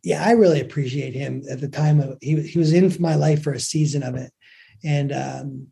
[0.02, 3.42] Yeah, I really appreciate him at the time of he, he was in my life
[3.42, 4.32] for a season of it.
[4.82, 5.66] And um,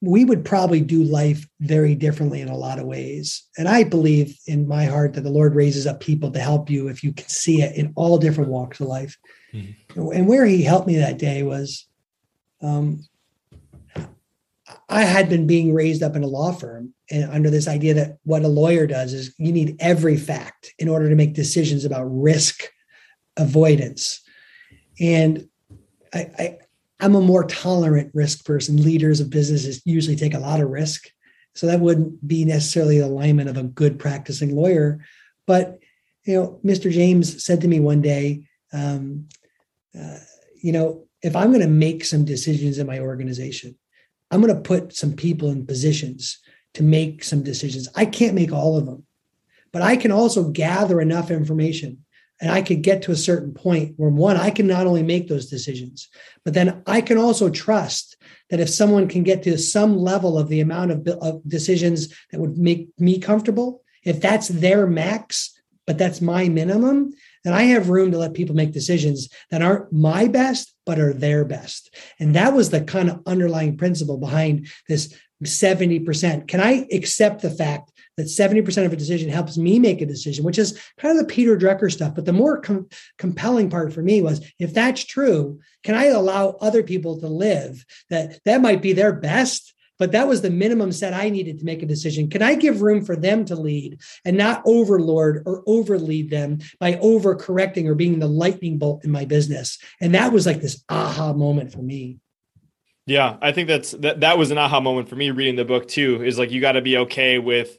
[0.00, 3.48] we would probably do life very differently in a lot of ways.
[3.56, 6.88] And I believe in my heart that the Lord raises up people to help you
[6.88, 9.16] if you can see it in all different walks of life.
[9.52, 10.12] Mm-hmm.
[10.12, 11.86] And where he helped me that day was
[12.60, 13.04] um,
[14.88, 18.18] I had been being raised up in a law firm and under this idea that
[18.24, 22.04] what a lawyer does is you need every fact in order to make decisions about
[22.04, 22.64] risk
[23.36, 24.20] avoidance.
[24.98, 25.48] And
[26.12, 26.58] I, I
[27.00, 28.82] I'm a more tolerant risk person.
[28.82, 31.08] Leaders of businesses usually take a lot of risk.
[31.54, 35.04] So that wouldn't be necessarily the alignment of a good practicing lawyer.
[35.46, 35.78] But,
[36.24, 36.90] you know, Mr.
[36.90, 39.28] James said to me one day, um,
[39.98, 40.18] uh,
[40.60, 43.76] you know, if I'm going to make some decisions in my organization,
[44.30, 46.38] I'm going to put some people in positions
[46.74, 47.88] to make some decisions.
[47.94, 49.04] I can't make all of them,
[49.72, 52.04] but I can also gather enough information
[52.40, 55.28] and I could get to a certain point where one, I can not only make
[55.28, 56.08] those decisions,
[56.44, 58.16] but then I can also trust
[58.50, 62.40] that if someone can get to some level of the amount of, of decisions that
[62.40, 67.12] would make me comfortable, if that's their max, but that's my minimum,
[67.44, 71.12] then I have room to let people make decisions that aren't my best, but are
[71.12, 71.94] their best.
[72.18, 76.48] And that was the kind of underlying principle behind this 70%.
[76.48, 80.44] Can I accept the fact that 70% of a decision helps me make a decision,
[80.44, 82.16] which is kind of the Peter Drucker stuff.
[82.16, 86.56] But the more com- compelling part for me was if that's true, can I allow
[86.60, 89.72] other people to live that that might be their best?
[89.98, 92.30] But that was the minimum set I needed to make a decision.
[92.30, 96.94] Can I give room for them to lead and not overlord or overlead them by
[96.94, 99.78] overcorrecting or being the lightning bolt in my business?
[100.00, 102.18] And that was like this aha moment for me.
[103.06, 105.88] Yeah, I think that's that that was an aha moment for me reading the book
[105.88, 106.22] too.
[106.22, 107.78] Is like you got to be okay with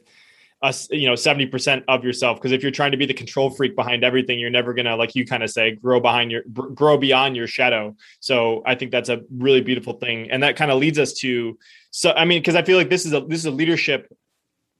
[0.62, 3.74] us, you know, 70% of yourself because if you're trying to be the control freak
[3.74, 6.98] behind everything, you're never going to like you kind of say grow behind your grow
[6.98, 7.96] beyond your shadow.
[8.18, 11.56] So, I think that's a really beautiful thing and that kind of leads us to
[11.90, 14.12] so I mean because I feel like this is a this is a leadership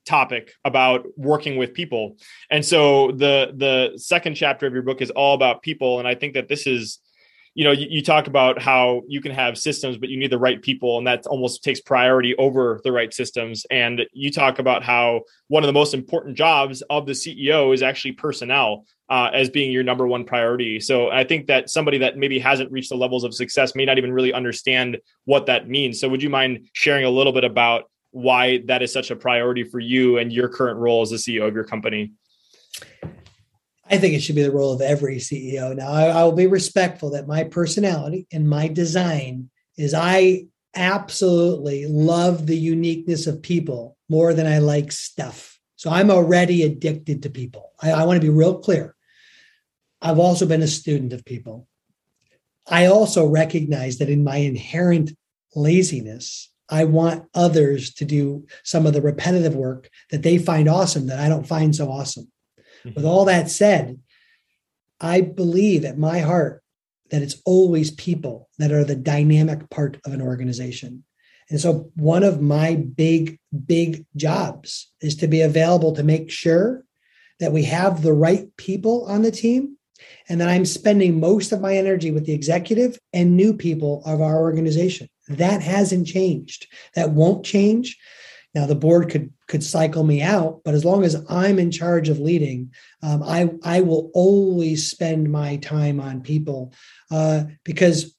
[0.06, 2.16] topic about working with people.
[2.50, 5.98] And so the the second chapter of your book is all about people.
[5.98, 6.98] And I think that this is
[7.54, 10.38] you know you, you, talk about how you can have systems but you need the
[10.38, 10.98] right people.
[10.98, 13.66] And that almost takes priority over the right systems.
[13.70, 17.82] And you talk about how one of the most important jobs of the ceo is
[17.82, 22.16] actually personnel uh, as being your number one priority so i think that somebody that
[22.16, 26.00] maybe hasn't reached the levels of success may not even really understand what that means
[26.00, 29.62] so would you mind sharing a little bit about why that is such a priority
[29.64, 32.12] for you and your current role as the ceo of your company
[33.92, 35.74] I think it should be the role of every CEO.
[35.74, 40.46] Now, I, I will be respectful that my personality and my design is I
[40.76, 45.58] absolutely love the uniqueness of people more than I like stuff.
[45.76, 47.72] So I'm already addicted to people.
[47.82, 48.94] I, I want to be real clear.
[50.02, 51.66] I've also been a student of people.
[52.66, 55.12] I also recognize that in my inherent
[55.54, 61.08] laziness, I want others to do some of the repetitive work that they find awesome
[61.08, 62.30] that I don't find so awesome.
[62.84, 62.94] Mm-hmm.
[62.94, 63.98] With all that said,
[65.00, 66.62] I believe at my heart
[67.10, 71.04] that it's always people that are the dynamic part of an organization.
[71.48, 76.84] And so, one of my big, big jobs is to be available to make sure
[77.40, 79.76] that we have the right people on the team
[80.28, 84.20] and that I'm spending most of my energy with the executive and new people of
[84.20, 85.08] our organization.
[85.28, 86.66] That hasn't changed.
[86.94, 87.98] That won't change.
[88.54, 92.08] Now the board could could cycle me out, but as long as I'm in charge
[92.08, 96.72] of leading, um, I I will always spend my time on people
[97.10, 98.16] uh, because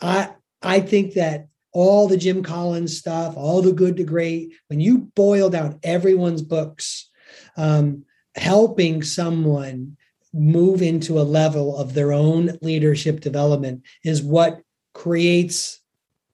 [0.00, 0.30] I
[0.62, 5.10] I think that all the Jim Collins stuff, all the good to great, when you
[5.14, 7.10] boil down everyone's books,
[7.58, 9.98] um, helping someone
[10.36, 14.60] move into a level of their own leadership development is what
[14.92, 15.80] creates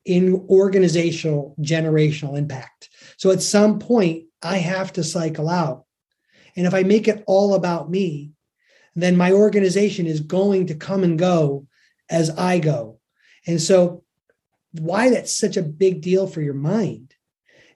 [0.04, 2.90] in organizational generational impact.
[3.16, 5.84] So at some point, I have to cycle out.
[6.56, 8.32] And if I make it all about me,
[8.94, 11.66] then my organization is going to come and go
[12.10, 12.98] as I go.
[13.46, 14.04] And so,
[14.72, 17.14] why that's such a big deal for your mind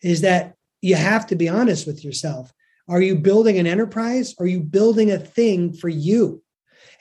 [0.02, 2.52] is that you have to be honest with yourself.
[2.88, 4.34] Are you building an enterprise?
[4.38, 6.42] Are you building a thing for you?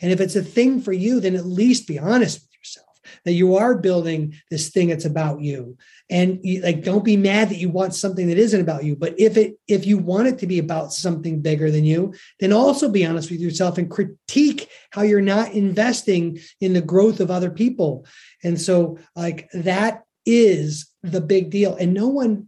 [0.01, 2.85] And if it's a thing for you, then at least be honest with yourself
[3.23, 5.77] that you are building this thing that's about you
[6.09, 9.13] and you, like don't be mad that you want something that isn't about you but
[9.19, 12.89] if it if you want it to be about something bigger than you then also
[12.89, 17.51] be honest with yourself and critique how you're not investing in the growth of other
[17.51, 18.05] people
[18.43, 22.47] and so like that is the big deal and no one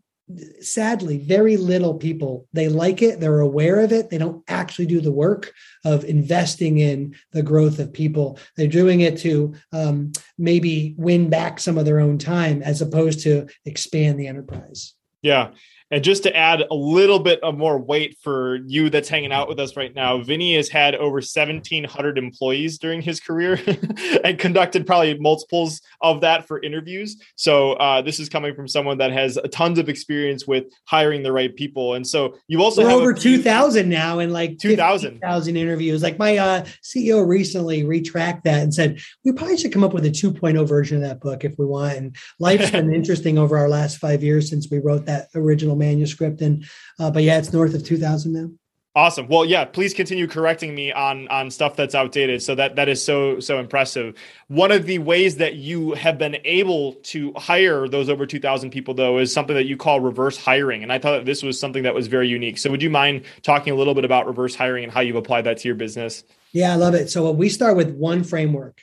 [0.59, 4.99] sadly very little people they like it they're aware of it they don't actually do
[4.99, 5.53] the work
[5.85, 8.39] of investing in the growth of people.
[8.55, 13.21] They're doing it to um, maybe win back some of their own time as opposed
[13.21, 14.93] to expand the enterprise.
[15.21, 15.51] Yeah
[15.89, 19.47] and just to add a little bit of more weight for you that's hanging out
[19.47, 23.59] with us right now, Vinnie has had over 1,700 employees during his career
[24.23, 27.17] and conducted probably multiples of that for interviews.
[27.35, 31.31] So uh, this is coming from someone that has tons of experience with hiring the
[31.31, 31.93] right people.
[31.93, 36.03] And so you also We're have over 2,000 now in like 2,000 interviews.
[36.03, 40.05] Like my uh, CEO recently retract that and said, we probably should come up with
[40.05, 41.97] a 2.0 version of that book if we want.
[41.97, 46.41] And life's been interesting over our last five years since we wrote that original manuscript.
[46.41, 46.65] And
[46.99, 48.49] uh, but yeah, it's north of two thousand now.
[48.97, 49.27] Awesome.
[49.27, 52.41] Well, yeah, please continue correcting me on on stuff that's outdated.
[52.41, 54.15] So that that is so so impressive.
[54.47, 58.95] One of the ways that you have been able to hire those over 2000 people
[58.95, 61.83] though is something that you call reverse hiring and I thought that this was something
[61.83, 62.57] that was very unique.
[62.57, 65.43] So would you mind talking a little bit about reverse hiring and how you've applied
[65.43, 66.23] that to your business?
[66.51, 67.11] Yeah, I love it.
[67.11, 68.81] So we start with one framework.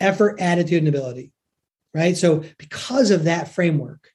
[0.00, 1.30] Effort, attitude and ability.
[1.94, 2.16] Right?
[2.16, 4.11] So because of that framework,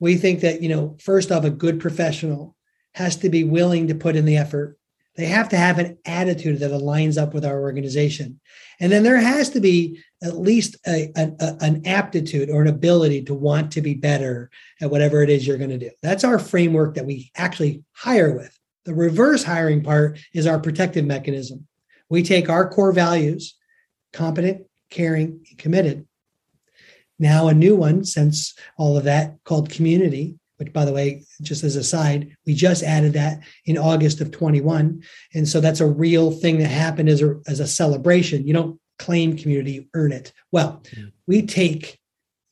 [0.00, 2.56] we think that you know first off a good professional
[2.92, 4.78] has to be willing to put in the effort
[5.16, 8.38] They have to have an attitude that aligns up with our organization.
[8.80, 12.68] And then there has to be at least a, a, a, an aptitude or an
[12.68, 15.90] ability to want to be better at whatever it is you're going to do.
[16.02, 18.58] That's our framework that we actually hire with.
[18.84, 21.66] The reverse hiring part is our protective mechanism.
[22.08, 23.56] We take our core values
[24.12, 26.06] competent, caring, committed.
[27.18, 31.64] Now, a new one since all of that called community, which by the way, just
[31.64, 35.02] as a side, we just added that in August of 21.
[35.34, 38.46] And so that's a real thing that happened as a, as a celebration.
[38.46, 40.32] You don't claim community, you earn it.
[40.52, 41.12] Well, mm.
[41.26, 41.98] we take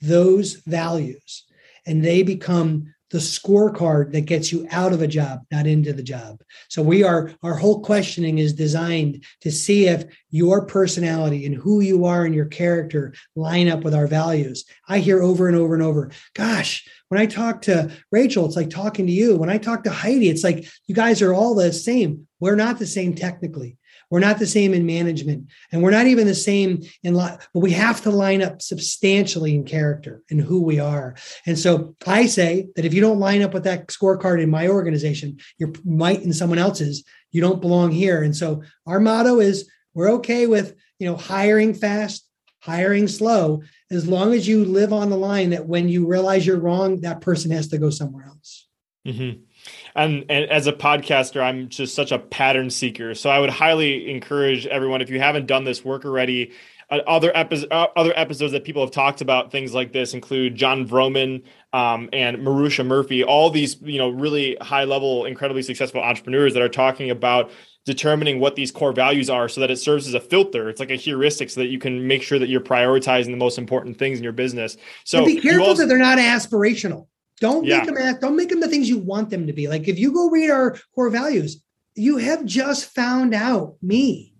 [0.00, 1.44] those values
[1.86, 6.02] and they become the scorecard that gets you out of a job, not into the
[6.02, 6.42] job.
[6.68, 11.78] So we are, our whole questioning is designed to see if your personality and who
[11.78, 14.64] you are and your character line up with our values.
[14.88, 18.70] I hear over and over and over, gosh, when I talk to Rachel, it's like
[18.70, 19.36] talking to you.
[19.36, 22.26] When I talk to Heidi, it's like you guys are all the same.
[22.40, 23.78] We're not the same technically.
[24.14, 27.58] We're not the same in management, and we're not even the same in life, but
[27.58, 31.16] we have to line up substantially in character and who we are.
[31.46, 34.68] And so I say that if you don't line up with that scorecard in my
[34.68, 37.02] organization, you might in someone else's,
[37.32, 38.22] you don't belong here.
[38.22, 42.24] And so our motto is we're okay with, you know, hiring fast,
[42.60, 46.60] hiring slow, as long as you live on the line that when you realize you're
[46.60, 48.68] wrong, that person has to go somewhere else.
[49.08, 49.40] Mm-hmm
[49.94, 53.14] and, and as a podcaster, I'm just such a pattern seeker.
[53.14, 56.52] So I would highly encourage everyone if you haven't done this work already.
[56.90, 60.54] Uh, other episodes, uh, other episodes that people have talked about things like this include
[60.54, 61.42] Jon Vroman
[61.72, 63.24] um, and Marusha Murphy.
[63.24, 67.50] All these, you know, really high level, incredibly successful entrepreneurs that are talking about
[67.86, 70.68] determining what these core values are, so that it serves as a filter.
[70.68, 73.58] It's like a heuristic, so that you can make sure that you're prioritizing the most
[73.58, 74.76] important things in your business.
[75.04, 77.06] So and be careful also- that they're not aspirational.
[77.40, 77.78] Don't yeah.
[77.78, 79.68] make them act, don't make them the things you want them to be.
[79.68, 81.62] Like if you go read our core values,
[81.94, 84.32] you have just found out me.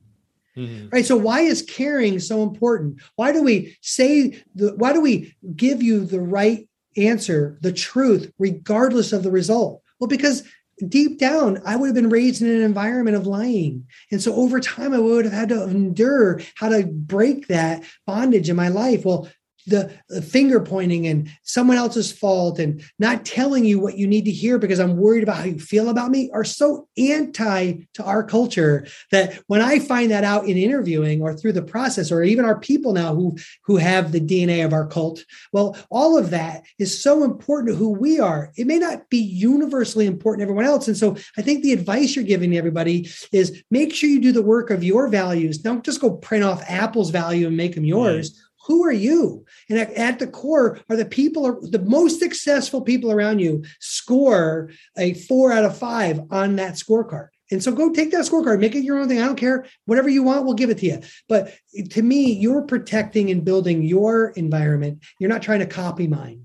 [0.57, 0.89] Mm-hmm.
[0.91, 1.05] Right.
[1.05, 3.01] So why is caring so important?
[3.17, 8.33] Why do we say the why do we give you the right answer, the truth,
[8.39, 9.83] regardless of the result?
[9.99, 10.45] Well, because
[10.89, 13.87] deep down, I would have been raised in an environment of lying.
[14.11, 18.49] And so over time, I would have had to endure how to break that bondage
[18.49, 19.05] in my life.
[19.05, 19.29] Well,
[19.67, 24.25] the, the, finger pointing and someone else's fault and not telling you what you need
[24.25, 28.05] to hear because I'm worried about how you feel about me are so anti to
[28.05, 32.23] our culture that when I find that out in interviewing or through the process or
[32.23, 36.31] even our people now who who have the DNA of our cult, well, all of
[36.31, 38.53] that is so important to who we are.
[38.57, 40.89] It may not be universally important to everyone else.
[40.89, 44.33] And so I think the advice you're giving to everybody is make sure you do
[44.33, 45.59] the work of your values.
[45.59, 48.41] Don't just go print off Apple's value and make them yours.
[48.67, 49.45] Who are you?
[49.69, 53.65] And at, at, the core are the people are the most successful people around you
[53.81, 57.29] score a four out of five on that scorecard.
[57.51, 59.21] And so go take that scorecard make it your own thing.
[59.21, 59.67] I don't care.
[59.85, 61.01] Whatever you want we'll give it to you.
[61.29, 61.55] But
[61.91, 65.05] to me you're protecting and building your environment.
[65.19, 66.44] You're not trying to copy mine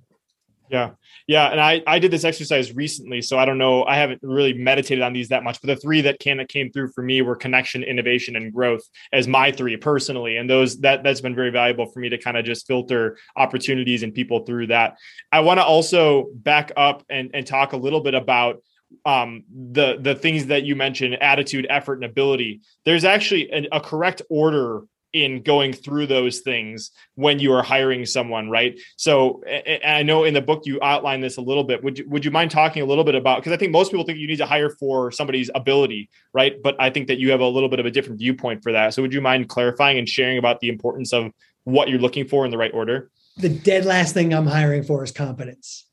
[0.70, 0.92] yeah.
[1.28, 1.48] Yeah.
[1.48, 3.22] And I, I did this exercise recently.
[3.22, 3.84] So I don't know.
[3.84, 6.72] I haven't really meditated on these that much, but the three that came, that came
[6.72, 10.38] through for me were connection, innovation, and growth as my three personally.
[10.38, 14.04] And those that that's been very valuable for me to kind of just filter opportunities
[14.04, 14.98] and people through that.
[15.32, 18.62] I want to also back up and, and talk a little bit about
[19.06, 23.80] um the the things that you mentioned attitude effort and ability there's actually a, a
[23.80, 24.82] correct order
[25.14, 28.80] in going through those things when you are hiring someone right?
[28.96, 29.42] So
[29.86, 31.84] i know in the book you outline this a little bit.
[31.84, 34.06] Would you would you mind talking a little bit about because i think most people
[34.06, 36.62] think you need to hire for somebody's ability right?
[36.62, 38.94] But i think that you have a little bit of a different viewpoint for that.
[38.94, 41.32] So would you mind clarifying and sharing about the importance of
[41.64, 43.10] what you're looking for in the right order?
[43.38, 45.86] The dead last thing i'm hiring for is competence.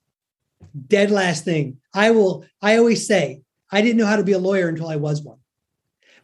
[0.89, 1.79] Dead last thing.
[1.95, 3.43] I will i always say
[3.73, 5.39] i didn't know how to be a lawyer until i was one.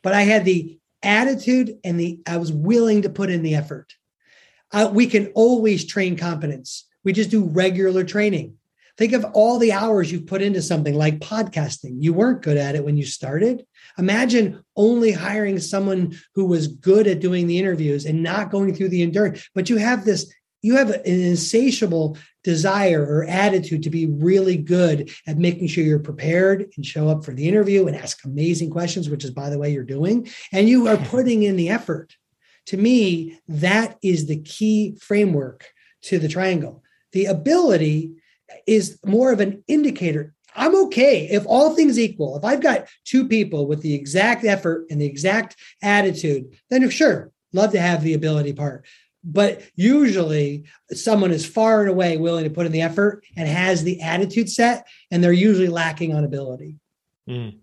[0.03, 3.95] But i had the attitude and the I was willing to put in the effort.
[4.73, 6.87] Uh, we can always train competence.
[7.05, 8.57] We just do regular training.
[8.99, 11.97] Think of all the hours you've put into something like podcasting.
[11.99, 13.65] You weren't good at it when you started.
[13.99, 18.91] Imagine only hiring someone who was good at doing the interviews and not going through
[18.91, 20.33] the endurance, but you have this
[20.63, 25.99] you have an insatiable desire or attitude to be really good at making sure you're
[25.99, 29.59] prepared and show up for the interview and ask amazing questions, which is, by the
[29.59, 32.17] way, you're doing, and you are putting in the effort.
[32.67, 35.67] To me, that is the key framework
[36.03, 36.83] to the triangle.
[37.13, 38.15] The ability
[38.67, 40.35] is more of an indicator.
[40.55, 42.37] I'm okay if all things equal.
[42.37, 47.33] If I've got two people with the exact effort and the exact attitude, then sure,
[47.53, 48.87] love to have the ability part.
[49.25, 53.85] But usually, someone is far and away willing to put in the effort and has
[53.85, 56.79] the attitude set, and they're usually lacking on ability.
[57.29, 57.59] Mm.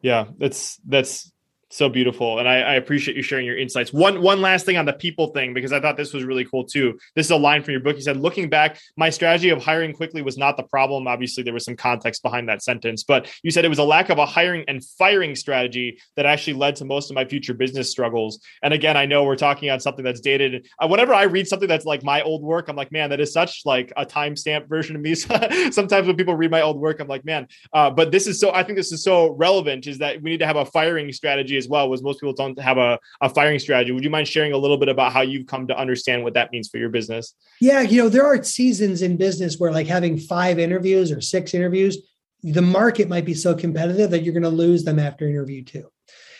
[0.00, 1.32] Yeah, that's that's
[1.72, 2.38] so beautiful.
[2.38, 3.92] And I, I, appreciate you sharing your insights.
[3.94, 6.64] One one last thing on the people thing because i thought this was really cool
[6.64, 6.98] too.
[7.16, 7.96] This is a line from your book.
[7.96, 11.06] You said looking back my strategy of hiring quickly was not the problem.
[11.06, 14.10] Obviously there was some context behind that sentence but you said it was a lack
[14.10, 17.90] of a hiring and firing strategy that actually led to most of my future business
[17.90, 18.40] struggles.
[18.62, 20.68] And again i know we're talking on something that's dated.
[20.78, 23.32] Uh, whenever i read something that's like my old work i'm like man that is
[23.32, 25.14] such like a timestamp version of me.
[25.70, 28.52] Sometimes when people read my old work i'm like man uh, but this is so
[28.52, 31.61] i think this is so relevant is that we need to have a firing strategy
[31.62, 33.92] as well was most people don't have a, a firing strategy.
[33.92, 36.50] Would you mind sharing a little bit about how you've come to understand what that
[36.52, 37.34] means for your business?
[37.60, 41.54] Yeah, you know, there are seasons in business where like having five interviews or six
[41.54, 41.98] interviews,
[42.42, 45.88] the market might be so competitive that you're going to lose them after interview two.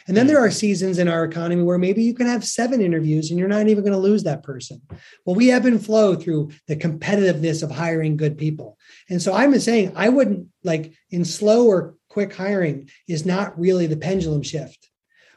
[0.09, 0.33] And then hmm.
[0.33, 3.49] there are seasons in our economy where maybe you can have seven interviews and you're
[3.49, 4.83] not even going to lose that person.
[5.25, 8.79] Well, we ebb and flow through the competitiveness of hiring good people.
[9.09, 13.87] And so I'm saying I wouldn't like in slow or quick hiring is not really
[13.87, 14.91] the pendulum shift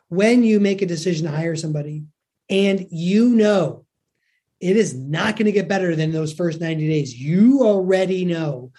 [0.10, 2.03] when you make a decision to hire somebody
[2.49, 3.86] and you know
[4.62, 8.72] it is not going to get better than those first 90 days, you already know.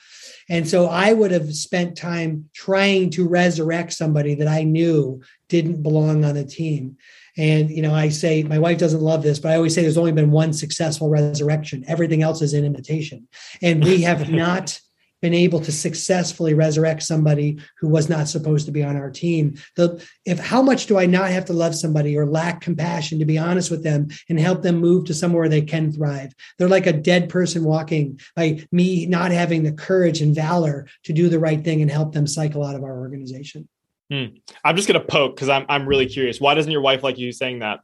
[0.48, 5.82] And so I would have spent time trying to resurrect somebody that I knew didn't
[5.82, 6.96] belong on the team.
[7.36, 9.98] And, you know, I say, my wife doesn't love this, but I always say there's
[9.98, 11.84] only been one successful resurrection.
[11.86, 13.28] Everything else is an imitation.
[13.60, 14.80] And we have not
[15.22, 19.54] been able to successfully resurrect somebody who was not supposed to be on our team.
[19.76, 23.24] The if how much do i not have to love somebody or lack compassion to
[23.24, 26.34] be honest with them and help them move to somewhere they can thrive?
[26.58, 31.12] They're like a dead person walking by me not having the courage and valor to
[31.12, 33.68] do the right thing and help them cycle out of our organization.
[34.08, 34.36] Hmm.
[34.64, 36.40] i'm just going to poke because I'm, I'm really curious.
[36.40, 37.80] Why doesn't your wife like you saying that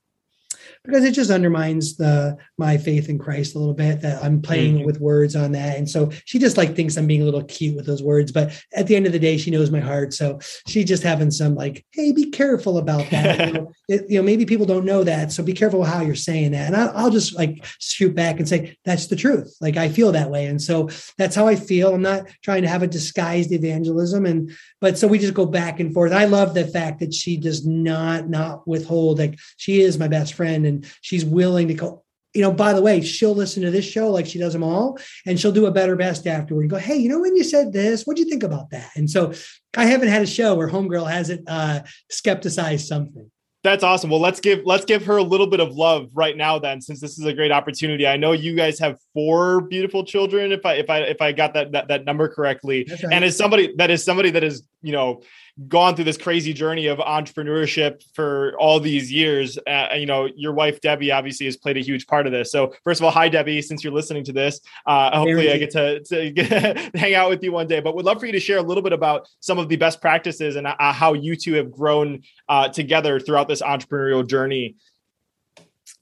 [0.84, 4.76] because it just undermines the my faith in Christ a little bit that I'm playing
[4.76, 4.86] mm-hmm.
[4.86, 5.78] with words on that.
[5.78, 8.32] And so she just like thinks I'm being a little cute with those words.
[8.32, 10.12] But at the end of the day, she knows my heart.
[10.12, 13.46] So she's just having some like, hey, be careful about that.
[13.46, 15.30] you, know, it, you know, maybe people don't know that.
[15.30, 16.66] So be careful how you're saying that.
[16.66, 19.56] And I'll, I'll just like shoot back and say, that's the truth.
[19.60, 20.46] Like I feel that way.
[20.46, 21.94] And so that's how I feel.
[21.94, 24.26] I'm not trying to have a disguised evangelism.
[24.26, 26.12] And but so we just go back and forth.
[26.12, 30.34] I love the fact that she does not not withhold like she is my best
[30.34, 32.02] friend and she's willing to go
[32.34, 34.98] you know, by the way, she'll listen to this show like she does them all,
[35.26, 37.72] and she'll do a better best afterward and go, Hey, you know, when you said
[37.72, 38.90] this, what do you think about that?
[38.96, 39.32] And so
[39.76, 43.30] I haven't had a show where Homegirl hasn't uh, skepticized something.
[43.64, 44.10] That's awesome.
[44.10, 47.00] Well, let's give let's give her a little bit of love right now, then, since
[47.00, 48.08] this is a great opportunity.
[48.08, 51.54] I know you guys have four beautiful children, if I if I if I got
[51.54, 52.88] that that, that number correctly.
[52.90, 53.12] Right.
[53.12, 55.22] And as somebody that is somebody that is you know
[55.68, 59.58] gone through this crazy journey of entrepreneurship for all these years.
[59.66, 62.50] Uh, you know, your wife Debbie obviously has played a huge part of this.
[62.50, 63.60] So, first of all, hi Debbie.
[63.60, 67.42] Since you're listening to this, uh, hopefully I get to, to get, hang out with
[67.42, 67.80] you one day.
[67.80, 70.00] But would love for you to share a little bit about some of the best
[70.00, 74.76] practices and uh, how you two have grown uh, together throughout this entrepreneurial journey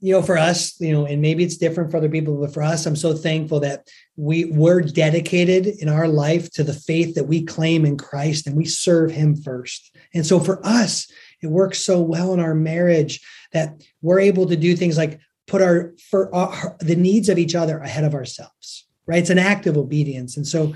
[0.03, 2.63] you know, for us, you know, and maybe it's different for other people, but for
[2.63, 3.87] us, I'm so thankful that
[4.17, 8.57] we we're dedicated in our life to the faith that we claim in Christ and
[8.57, 9.95] we serve him first.
[10.15, 11.09] And so for us,
[11.43, 13.21] it works so well in our marriage
[13.53, 17.37] that we're able to do things like put our for uh, our, the needs of
[17.37, 19.19] each other ahead of ourselves, right?
[19.19, 20.35] It's an act of obedience.
[20.35, 20.73] And so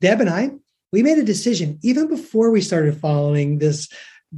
[0.00, 0.50] Deb and I,
[0.92, 3.88] we made a decision even before we started following this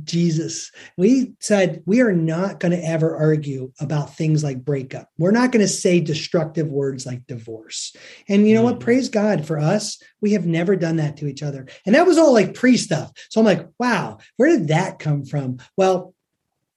[0.04, 0.70] Jesus.
[0.96, 5.08] We said we are not going to ever argue about things like breakup.
[5.18, 7.94] We're not going to say destructive words like divorce.
[8.28, 8.72] And you know mm-hmm.
[8.72, 8.80] what?
[8.80, 10.00] Praise God for us.
[10.20, 11.66] We have never done that to each other.
[11.84, 13.12] And that was all like pre stuff.
[13.30, 15.58] So I'm like, wow, where did that come from?
[15.76, 16.14] Well,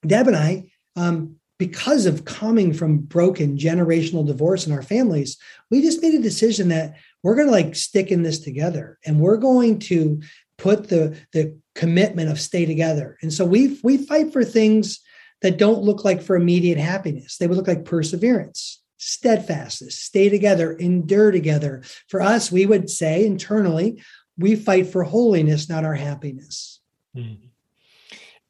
[0.06, 5.36] Deb and I, um, because of coming from broken generational divorce in our families,
[5.70, 9.20] we just made a decision that we're going to like stick in this together and
[9.20, 10.22] we're going to
[10.60, 13.16] put the the commitment of stay together.
[13.22, 15.00] And so we we fight for things
[15.42, 17.38] that don't look like for immediate happiness.
[17.38, 21.82] They would look like perseverance, steadfastness, stay together, endure together.
[22.08, 24.02] For us, we would say internally,
[24.36, 26.80] we fight for holiness, not our happiness.
[27.16, 27.46] Mm-hmm.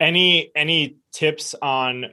[0.01, 2.07] Any any tips on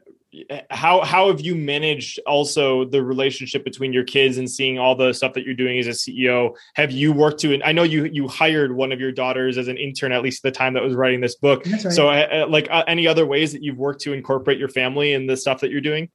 [0.69, 5.13] how how have you managed also the relationship between your kids and seeing all the
[5.13, 6.55] stuff that you're doing as a CEO?
[6.75, 7.53] Have you worked to?
[7.53, 10.45] And I know you you hired one of your daughters as an intern at least
[10.45, 11.65] at the time that was writing this book.
[11.65, 11.81] Right.
[11.81, 15.13] So, uh, uh, like uh, any other ways that you've worked to incorporate your family
[15.13, 16.09] in the stuff that you're doing?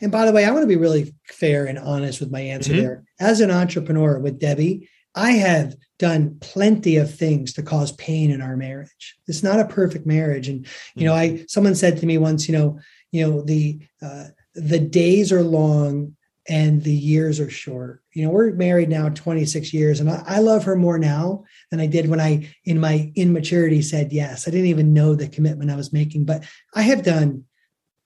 [0.00, 2.72] And by the way, I want to be really fair and honest with my answer
[2.72, 2.82] mm-hmm.
[2.82, 3.04] there.
[3.20, 8.42] As an entrepreneur with Debbie, I have done plenty of things to cause pain in
[8.42, 9.16] our marriage.
[9.26, 10.48] It's not a perfect marriage.
[10.48, 12.78] And, you know, I, someone said to me once, you know,
[13.12, 16.16] you know, the, uh, the days are long
[16.48, 18.02] and the years are short.
[18.14, 21.80] You know, we're married now 26 years, and I, I, love her more now than
[21.80, 24.46] I did when I, in my immaturity, said yes.
[24.46, 26.44] I didn't even know the commitment I was making, but
[26.74, 27.44] I have done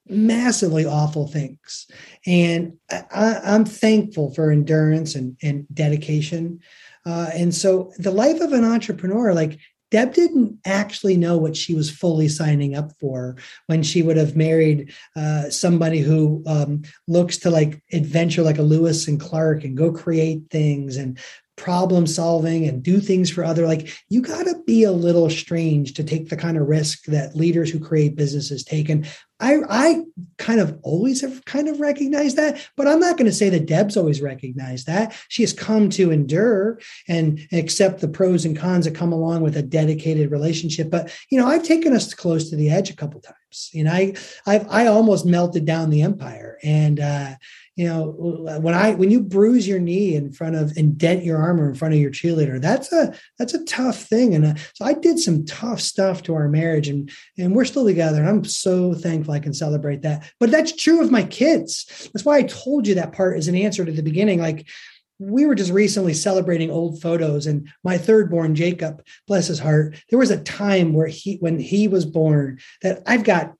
[0.09, 1.87] massively awful things.
[2.27, 6.61] And I, am thankful for endurance and, and dedication.
[7.07, 9.59] Uh, and so the life of an entrepreneur, like
[9.91, 13.37] Deb didn't actually know what she was fully signing up for
[13.67, 18.63] when she would have married uh, somebody who um, looks to like adventure like a
[18.63, 21.19] Lewis and Clark and go create things and
[21.57, 25.93] problem solving and do things for other like you got to be a little strange
[25.93, 28.89] to take the kind of risk that leaders who create businesses take.
[28.89, 29.07] And
[29.41, 30.03] i i
[30.39, 33.67] kind of always have kind of recognized that but i'm not going to say that
[33.67, 35.15] deb's always recognized that.
[35.29, 39.57] She has come to endure and accept the pros and cons that come along with
[39.57, 40.91] a dedicated relationship.
[40.91, 43.71] But you know i've taken us close to the edge a couple times.
[43.73, 44.15] You know i
[44.47, 46.59] i've i almost melted down the empire.
[46.63, 47.35] And uh
[47.81, 48.11] you know
[48.61, 51.75] when i when you bruise your knee in front of and dent your armor in
[51.75, 54.35] front of your cheerleader that's a that's a tough thing.
[54.35, 57.87] And uh, so i did some tough stuff to our marriage and and we're still
[57.87, 60.31] together and i'm so thankful i can celebrate that.
[60.39, 62.11] But that's true of my kids.
[62.13, 64.41] That's why i told you that part as an answer to the beginning.
[64.41, 64.69] Like
[65.19, 69.95] we were just recently celebrating old photos and my third born jacob bless his heart
[70.09, 73.53] there was a time where he when he was born that i've got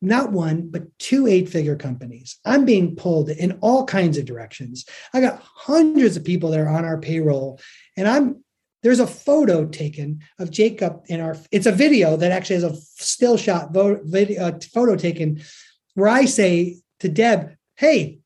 [0.00, 2.38] not one, but two eight figure companies.
[2.44, 4.84] I'm being pulled in all kinds of directions.
[5.12, 7.60] I got hundreds of people that are on our payroll,
[7.96, 8.44] and I'm
[8.82, 11.36] there's a photo taken of Jacob in our.
[11.50, 15.42] It's a video that actually has a still shot video, uh, photo taken
[15.94, 18.20] where I say to Deb, "Hey,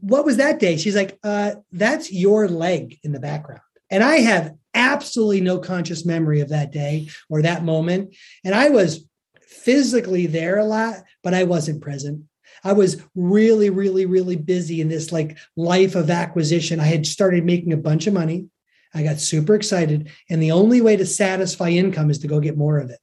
[0.00, 3.60] what was that day?" She's like, uh, "That's your leg in the background,"
[3.90, 8.14] and I have absolutely no conscious memory of that day or that moment,
[8.44, 9.06] and I was
[9.46, 12.24] physically there a lot, but I wasn't present.
[12.64, 16.80] I was really, really, really busy in this like life of acquisition.
[16.80, 18.46] I had started making a bunch of money.
[18.94, 20.10] I got super excited.
[20.30, 22.98] And the only way to satisfy income is to go get more of it.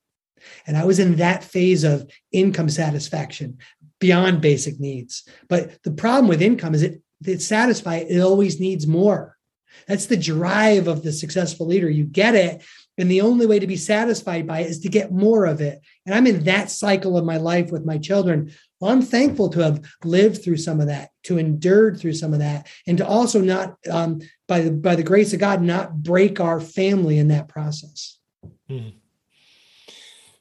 [0.67, 3.59] And I was in that phase of income satisfaction
[3.99, 5.27] beyond basic needs.
[5.47, 9.37] But the problem with income is it, it satisfies, it always needs more.
[9.87, 11.89] That's the drive of the successful leader.
[11.89, 12.63] You get it,
[12.97, 15.81] and the only way to be satisfied by it is to get more of it.
[16.05, 18.51] And I'm in that cycle of my life with my children.
[18.79, 22.39] Well, I'm thankful to have lived through some of that, to endured through some of
[22.39, 26.39] that, and to also not, um, by the by the grace of God, not break
[26.39, 28.17] our family in that process.
[28.67, 28.89] Hmm.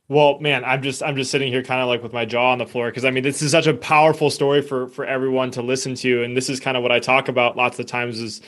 [0.09, 2.59] Well, man, I'm just I'm just sitting here kind of like with my jaw on
[2.59, 5.63] the floor because I mean this is such a powerful story for for everyone to
[5.63, 8.43] listen to, and this is kind of what I talk about lots of times is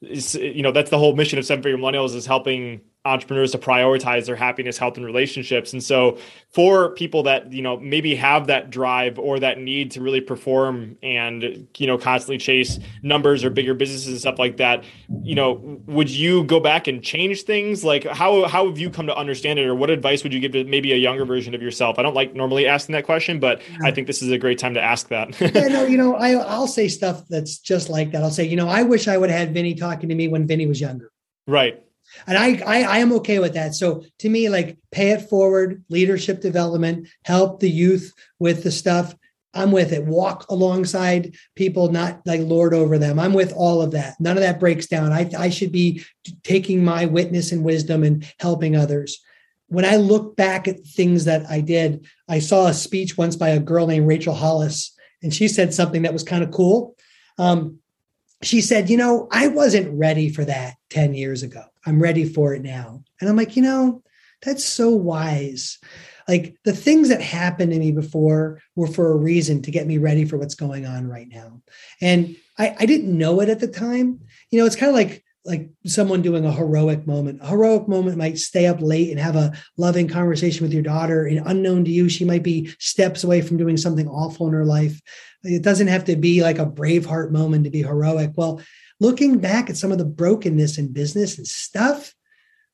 [0.00, 3.58] is you know that's the whole mission of seven figure millennials is helping entrepreneurs to
[3.58, 5.72] prioritize their happiness health and relationships.
[5.72, 6.18] And so
[6.50, 10.98] for people that you know maybe have that drive or that need to really perform
[11.02, 14.84] and you know constantly chase numbers or bigger businesses and stuff like that
[15.22, 17.82] you know would you go back and change things?
[17.82, 19.66] Like how how have you come to understand it?
[19.66, 21.98] Or what advice would you give to maybe a younger version of yourself?
[21.98, 23.78] I don't like normally asking that question but yeah.
[23.84, 25.40] i think this is a great time to ask that.
[25.54, 28.22] Yeah no you know I, i'll say stuff that's just like that.
[28.22, 30.46] I'll say you know i wish i would have had vinnie talking to me when
[30.46, 31.10] vinnie was younger.
[31.46, 31.82] Right
[32.26, 33.74] and I, I i am okay with that.
[33.74, 39.14] So to me like pay it forward leadership development help the youth with the stuff.
[39.52, 40.04] I'm with it.
[40.04, 43.18] Walk alongside people not like lord over them.
[43.18, 44.14] I'm with all of that.
[44.20, 45.12] None of that breaks down.
[45.12, 46.04] I, I should be
[46.44, 49.18] taking my witness and wisdom and helping others.
[49.66, 53.50] When i look back at things that i did i saw a speech once by
[53.50, 56.96] a girl named rachel hollis and she said something that was kind of cool.
[57.38, 57.78] Um,
[58.42, 61.64] she said, You know, I wasn't ready for that 10 years ago.
[61.86, 63.02] I'm ready for it now.
[63.20, 64.02] And I'm like, You know,
[64.42, 65.78] that's so wise.
[66.28, 69.98] Like the things that happened to me before were for a reason to get me
[69.98, 71.60] ready for what's going on right now.
[72.00, 74.20] And I, I didn't know it at the time.
[74.50, 77.40] You know, it's kind of like like someone doing a heroic moment.
[77.42, 81.24] A heroic moment might stay up late and have a loving conversation with your daughter.
[81.26, 84.66] And unknown to you, she might be steps away from doing something awful in her
[84.66, 85.00] life.
[85.42, 88.32] It doesn't have to be like a braveheart moment to be heroic.
[88.36, 88.60] Well,
[89.00, 92.14] looking back at some of the brokenness in business and stuff,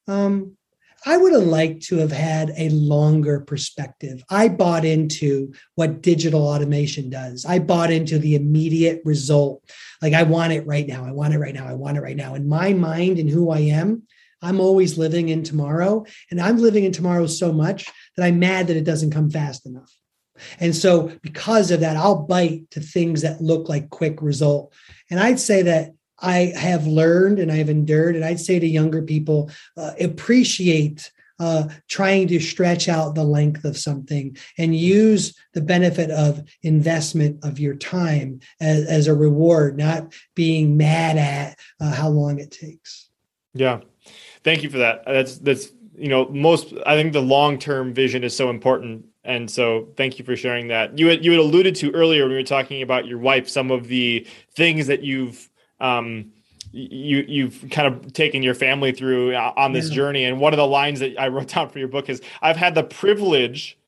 [0.09, 0.57] um,
[1.09, 4.25] I would have liked to have had a longer perspective.
[4.29, 7.47] I bought into what digital automation does.
[7.47, 9.63] I bought into the immediate result.
[10.03, 11.05] Like, I want it right now.
[11.05, 11.69] I want it right now.
[11.69, 12.35] I want it right now.
[12.35, 14.03] In my mind and who I am,
[14.43, 16.05] I'm always living in tomorrow.
[16.33, 17.87] And I'm living in tomorrow so much
[18.17, 19.93] that I'm mad that it doesn't come fast enough.
[20.59, 24.75] And so, because of that, I'll bite to things that look like quick result.
[25.09, 29.03] And I'd say that I have learned and I've endured, and I'd say to younger
[29.03, 35.61] people, uh, appreciate uh, trying to stretch out the length of something and use the
[35.61, 41.93] benefit of investment of your time as, as a reward, not being mad at uh,
[41.93, 43.11] how long it takes.
[43.53, 43.81] Yeah.
[44.45, 45.03] Thank you for that.
[45.07, 49.51] That's, that's, you know, most, I think the long term vision is so important and
[49.51, 50.99] so thank you for sharing that.
[50.99, 53.71] You had, you had alluded to earlier when we were talking about your wife, some
[53.71, 55.51] of the things that you've
[55.81, 56.33] um,
[56.73, 59.95] you you've kind of taken your family through uh, on this yeah.
[59.95, 60.25] journey.
[60.25, 62.75] And one of the lines that I wrote down for your book is, "I've had
[62.75, 63.79] the privilege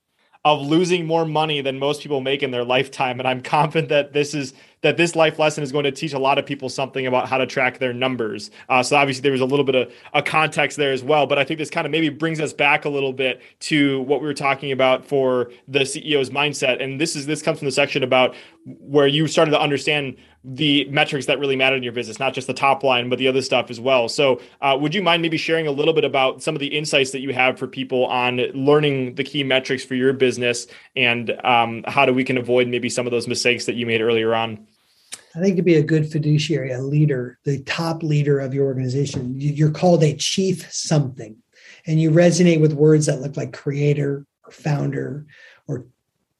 [0.44, 4.12] of losing more money than most people make in their lifetime, and I'm confident that
[4.12, 7.06] this is that this life lesson is going to teach a lot of people something
[7.06, 8.50] about how to track their numbers.
[8.68, 11.38] Uh, so obviously there was a little bit of a context there as well, but
[11.38, 14.26] I think this kind of maybe brings us back a little bit to what we
[14.26, 16.82] were talking about for the CEO's mindset.
[16.82, 20.84] And this is this comes from the section about where you started to understand the
[20.86, 23.42] metrics that really matter in your business, not just the top line, but the other
[23.42, 24.08] stuff as well.
[24.08, 27.10] So, uh, would you mind maybe sharing a little bit about some of the insights
[27.10, 31.84] that you have for people on learning the key metrics for your business and um,
[31.88, 34.66] how do we can avoid maybe some of those mistakes that you made earlier on?
[35.34, 39.34] I think to be a good fiduciary, a leader, the top leader of your organization,
[39.36, 41.36] you're called a chief something,
[41.86, 45.26] and you resonate with words that look like creator or founder
[45.66, 45.86] or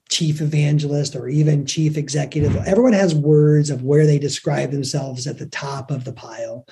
[0.08, 2.56] chief evangelist or even chief executive.
[2.56, 6.66] Everyone has words of where they describe themselves at the top of the pile.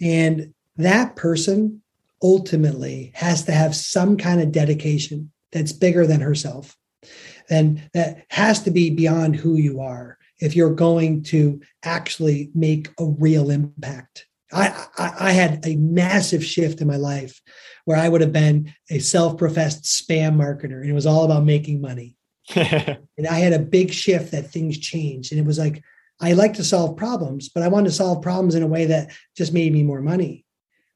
[0.00, 1.82] And that person
[2.22, 6.76] ultimately has to have some kind of dedication that's bigger than herself
[7.50, 12.88] and that has to be beyond who you are if you're going to actually make
[12.98, 14.26] a real impact.
[14.52, 17.42] I, I, I, had a massive shift in my life
[17.84, 21.44] where I would have been a self professed spam marketer and it was all about
[21.44, 22.16] making money.
[22.54, 25.32] and I had a big shift that things changed.
[25.32, 25.82] And it was like,
[26.20, 29.10] I like to solve problems, but I wanted to solve problems in a way that
[29.36, 30.46] just made me more money.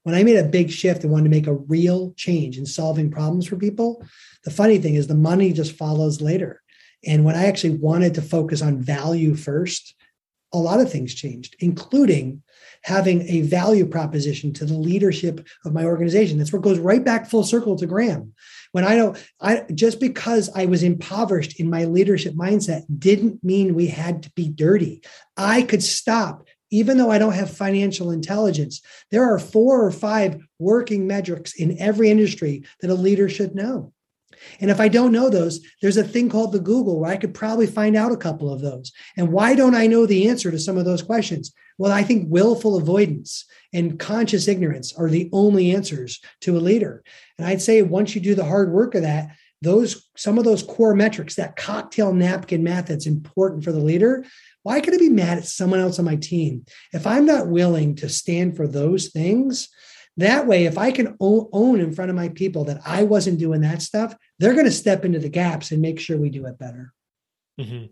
[0.03, 3.11] When I made a big shift and wanted to make a real change in solving
[3.11, 4.05] problems for people,
[4.45, 6.62] the funny thing is the money just follows later.
[7.05, 9.95] And when I actually wanted to focus on value first,
[10.53, 12.43] a lot of things changed, including
[12.83, 16.37] having a value proposition to the leadership of my organization.
[16.37, 18.35] That's what goes right back full circle to Graham.
[18.73, 23.75] When I don't, I just because I was impoverished in my leadership mindset didn't mean
[23.75, 25.03] we had to be dirty.
[25.37, 28.81] I could stop even though I don't have financial intelligence,
[29.11, 33.93] there are four or five working metrics in every industry that a leader should know.
[34.61, 37.35] And if I don't know those, there's a thing called the Google where I could
[37.35, 38.93] probably find out a couple of those.
[39.17, 41.53] And why don't I know the answer to some of those questions?
[41.79, 47.03] Well, I think willful avoidance and conscious ignorance are the only answers to a leader.
[47.39, 50.63] And I'd say once you do the hard work of that, those some of those
[50.63, 54.25] core metrics, that cocktail napkin math that's important for the leader.
[54.65, 56.65] Why could I be mad at someone else on my team?
[56.93, 59.69] If I'm not willing to stand for those things,
[60.19, 63.63] that way, if I can own in front of my people that I wasn't doing
[63.63, 66.59] that stuff, they're going to step into the gaps and make sure we do it
[66.59, 66.93] better.
[67.59, 67.87] Mm-hmm.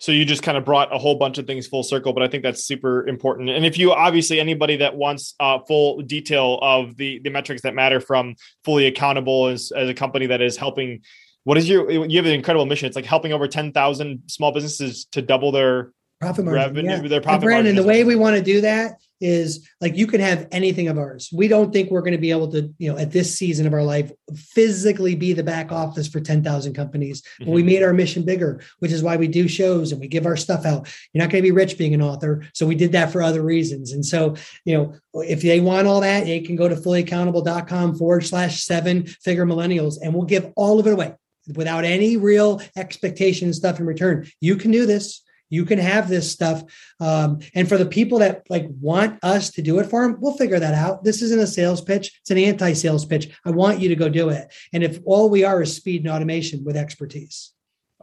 [0.00, 2.28] So you just kind of brought a whole bunch of things full circle, but I
[2.28, 3.48] think that's super important.
[3.48, 7.74] And if you obviously anybody that wants uh, full detail of the the metrics that
[7.74, 8.34] matter from
[8.64, 11.02] fully accountable as, as a company that is helping,
[11.44, 12.88] what is your you have an incredible mission?
[12.88, 15.92] It's like helping over ten thousand small businesses to double their
[16.22, 16.62] profit margin.
[16.62, 17.08] Revenue, yeah.
[17.08, 20.20] Their profit and Brandon, the way we want to do that is like you can
[20.20, 21.30] have anything of ours.
[21.32, 23.72] We don't think we're going to be able to, you know, at this season of
[23.72, 27.22] our life, physically be the back office for 10,000 companies.
[27.22, 27.44] Mm-hmm.
[27.44, 30.26] But we made our mission bigger, which is why we do shows and we give
[30.26, 30.92] our stuff out.
[31.12, 32.44] You're not going to be rich being an author.
[32.52, 33.92] So we did that for other reasons.
[33.92, 38.26] And so, you know, if they want all that, they can go to fullyaccountable.com forward
[38.26, 41.14] slash seven figure millennials and we'll give all of it away
[41.54, 44.26] without any real expectation and stuff in return.
[44.40, 45.22] You can do this
[45.52, 46.62] you can have this stuff
[47.00, 50.36] um, and for the people that like want us to do it for them we'll
[50.36, 53.88] figure that out this isn't a sales pitch it's an anti-sales pitch i want you
[53.88, 57.52] to go do it and if all we are is speed and automation with expertise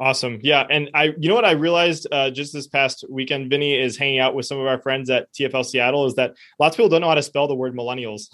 [0.02, 0.40] Awesome.
[0.42, 0.66] Yeah.
[0.70, 4.20] And I, you know what I realized uh, just this past weekend, Vinnie, is hanging
[4.20, 7.02] out with some of our friends at TFL Seattle is that lots of people don't
[7.02, 8.28] know how to spell the word millennials.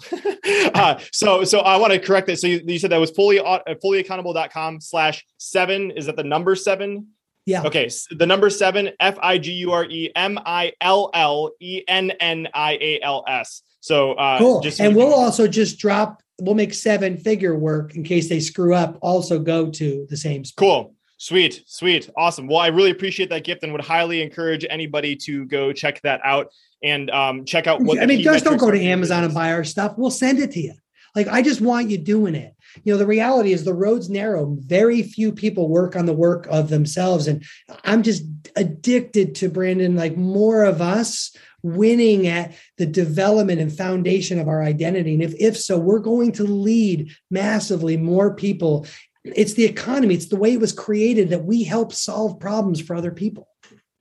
[0.74, 2.38] uh, so, so I want to correct that.
[2.38, 5.90] So you, you said that was fully, uh, fullyaccountable.com slash seven.
[5.90, 7.08] Is that the number seven?
[7.46, 7.62] Yeah.
[7.62, 7.88] Okay.
[7.88, 11.82] So the number seven, F I G U R E M I L L E
[11.88, 13.62] N N I A L S.
[13.80, 14.60] So uh, cool.
[14.60, 16.20] Just and we'll also just drop.
[16.40, 18.98] We'll make seven figure work in case they screw up.
[19.00, 20.44] Also go to the same.
[20.44, 20.58] Spot.
[20.58, 20.94] Cool.
[21.18, 22.46] Sweet, sweet, awesome.
[22.46, 26.20] Well, I really appreciate that gift and would highly encourage anybody to go check that
[26.24, 26.48] out
[26.82, 27.98] and um, check out what.
[27.98, 29.94] I mean, just don't go to Amazon and buy our stuff.
[29.96, 30.74] We'll send it to you.
[31.16, 32.52] Like I just want you doing it
[32.84, 36.46] you know the reality is the road's narrow very few people work on the work
[36.50, 37.42] of themselves and
[37.84, 38.22] i'm just
[38.54, 41.34] addicted to brandon like more of us
[41.66, 45.14] winning at the development and foundation of our identity?
[45.14, 48.86] And if, if so, we're going to lead massively more people.
[49.24, 52.94] It's the economy, it's the way it was created that we help solve problems for
[52.94, 53.48] other people.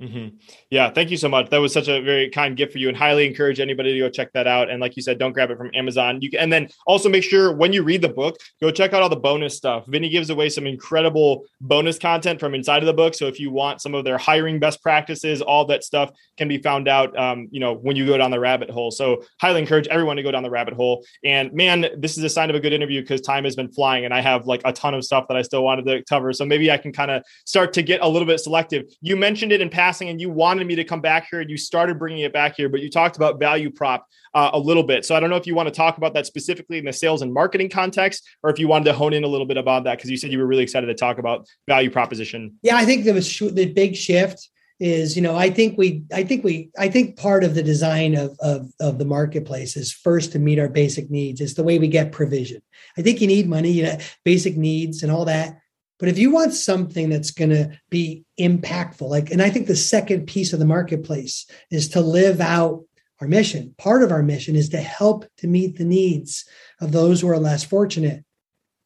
[0.02, 0.36] Mm-hmm.
[0.70, 1.50] Yeah, thank you so much.
[1.50, 4.10] That was such a very kind gift for you, and highly encourage anybody to go
[4.10, 4.70] check that out.
[4.70, 6.20] And like you said, don't grab it from Amazon.
[6.22, 9.02] You can, and then also make sure when you read the book, go check out
[9.02, 9.86] all the bonus stuff.
[9.88, 13.16] Vinnie gives away some incredible bonus content from inside of the book.
[13.16, 16.58] So if you want some of their hiring best practices, all that stuff can be
[16.58, 17.18] found out.
[17.18, 18.91] Um, you know, when you go down the rabbit hole.
[18.91, 21.06] So highly encourage everyone to go down the rabbit hole.
[21.24, 24.04] And man, this is a sign of a good interview because time has been flying,
[24.04, 26.34] and I have like a ton of stuff that I still wanted to cover.
[26.34, 28.84] So maybe I can kind of start to get a little bit selective.
[29.00, 31.57] You mentioned it in passing, and you wanted me to come back here and you
[31.57, 35.05] started bringing it back here, but you talked about value prop uh, a little bit.
[35.05, 37.21] So I don't know if you want to talk about that specifically in the sales
[37.21, 39.97] and marketing context, or if you wanted to hone in a little bit about that
[39.97, 42.55] because you said you were really excited to talk about value proposition.
[42.63, 44.49] Yeah, I think there was sh- the big shift
[44.81, 48.13] is you know i think we i think we i think part of the design
[48.13, 51.79] of, of of the marketplace is first to meet our basic needs it's the way
[51.79, 52.61] we get provision
[52.97, 55.61] i think you need money you know basic needs and all that
[55.98, 59.76] but if you want something that's going to be impactful, like, and I think the
[59.76, 62.84] second piece of the marketplace is to live out
[63.22, 63.74] our mission.
[63.78, 66.46] Part of our mission is to help to meet the needs
[66.82, 68.26] of those who are less fortunate.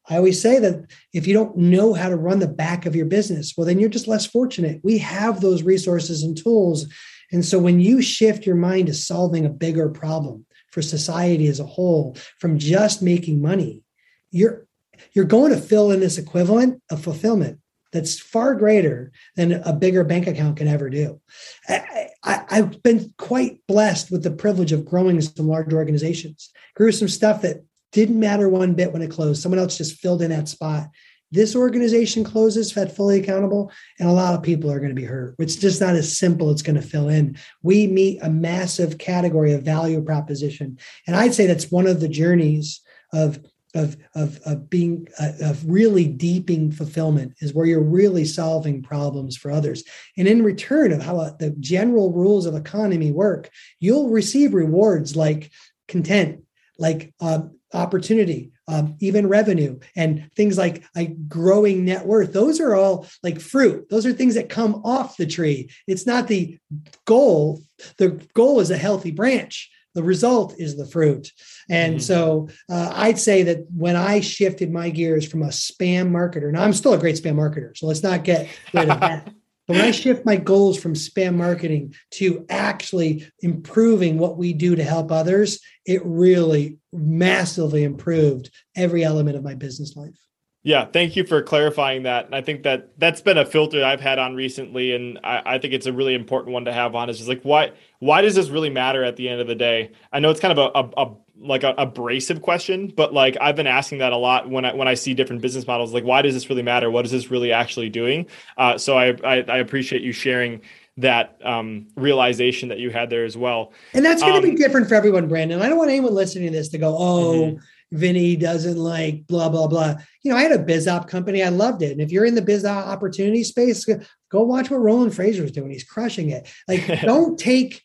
[0.08, 3.06] I always say that if you don't know how to run the back of your
[3.06, 4.80] business, well, then you're just less fortunate.
[4.82, 6.86] We have those resources and tools.
[7.32, 11.60] And so when you shift your mind to solving a bigger problem for society as
[11.60, 13.82] a whole from just making money,
[14.30, 14.66] you're
[15.12, 17.60] you're going to fill in this equivalent of fulfillment
[17.92, 21.20] that's far greater than a bigger bank account can ever do.
[21.68, 22.08] I,
[22.48, 26.50] have been quite blessed with the privilege of growing some large organizations.
[26.74, 29.42] Grew some stuff that didn't matter one bit when it closed.
[29.42, 30.88] Someone else just filled in that spot.
[31.32, 33.70] This organization closes, Fed fully accountable,
[34.00, 35.36] and a lot of people are going to be hurt.
[35.38, 36.50] It's just not as simple.
[36.50, 37.36] It's going to fill in.
[37.62, 42.08] We meet a massive category of value proposition, and I'd say that's one of the
[42.08, 42.80] journeys
[43.12, 43.38] of
[43.74, 49.36] of of of being uh, of really deeping fulfillment is where you're really solving problems
[49.36, 49.84] for others.
[50.16, 55.16] And in return of how uh, the general rules of economy work you'll receive rewards
[55.16, 55.50] like
[55.88, 56.44] content
[56.78, 57.42] like uh,
[57.72, 62.32] opportunity um, even revenue and things like like growing net worth.
[62.32, 63.88] Those are all like fruit.
[63.90, 65.70] Those are things that come off the tree.
[65.86, 66.58] It's not the
[67.04, 67.62] goal.
[67.96, 71.32] The goal is a healthy branch the result is the fruit.
[71.68, 72.00] And mm-hmm.
[72.00, 76.62] so uh, I'd say that when I shifted my gears from a spam marketer, now
[76.62, 79.32] I'm still a great spam marketer, so let's not get rid of that.
[79.66, 84.74] But when I shift my goals from spam marketing to actually improving what we do
[84.74, 90.18] to help others, it really massively improved every element of my business life.
[90.62, 92.26] Yeah, thank you for clarifying that.
[92.26, 95.58] And I think that that's been a filter I've had on recently, and I, I,
[95.58, 97.08] think it's a really important one to have on.
[97.08, 99.92] Is just like why why does this really matter at the end of the day?
[100.12, 103.56] I know it's kind of a, a, a like a abrasive question, but like I've
[103.56, 105.94] been asking that a lot when I when I see different business models.
[105.94, 106.90] Like, why does this really matter?
[106.90, 108.26] What is this really actually doing?
[108.58, 110.60] Uh, so I, I, I appreciate you sharing
[110.98, 113.72] that um, realization that you had there as well.
[113.94, 115.62] And that's going to um, be different for everyone, Brandon.
[115.62, 117.32] I don't want anyone listening to this to go, oh.
[117.32, 119.94] Mm-hmm Vinnie doesn't like blah blah blah.
[120.22, 121.42] You know, I had a biz op company.
[121.42, 121.92] I loved it.
[121.92, 125.52] And if you're in the biz op opportunity space, go watch what Roland Frasier is
[125.52, 125.70] doing.
[125.70, 126.48] He's crushing it.
[126.68, 127.82] Like, don't take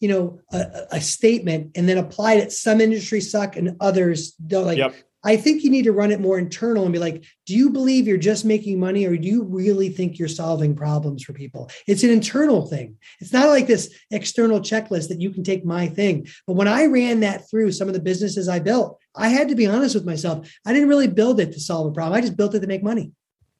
[0.00, 2.52] you know a, a, statement and then apply it.
[2.52, 4.66] Some industries suck and others don't.
[4.66, 4.94] Like, yep.
[5.28, 8.08] I think you need to run it more internal and be like, do you believe
[8.08, 11.70] you're just making money or do you really think you're solving problems for people?
[11.86, 12.96] It's an internal thing.
[13.20, 16.28] It's not like this external checklist that you can take my thing.
[16.46, 19.54] But when I ran that through some of the businesses I built, I had to
[19.54, 20.50] be honest with myself.
[20.64, 22.16] I didn't really build it to solve a problem.
[22.16, 23.12] I just built it to make money.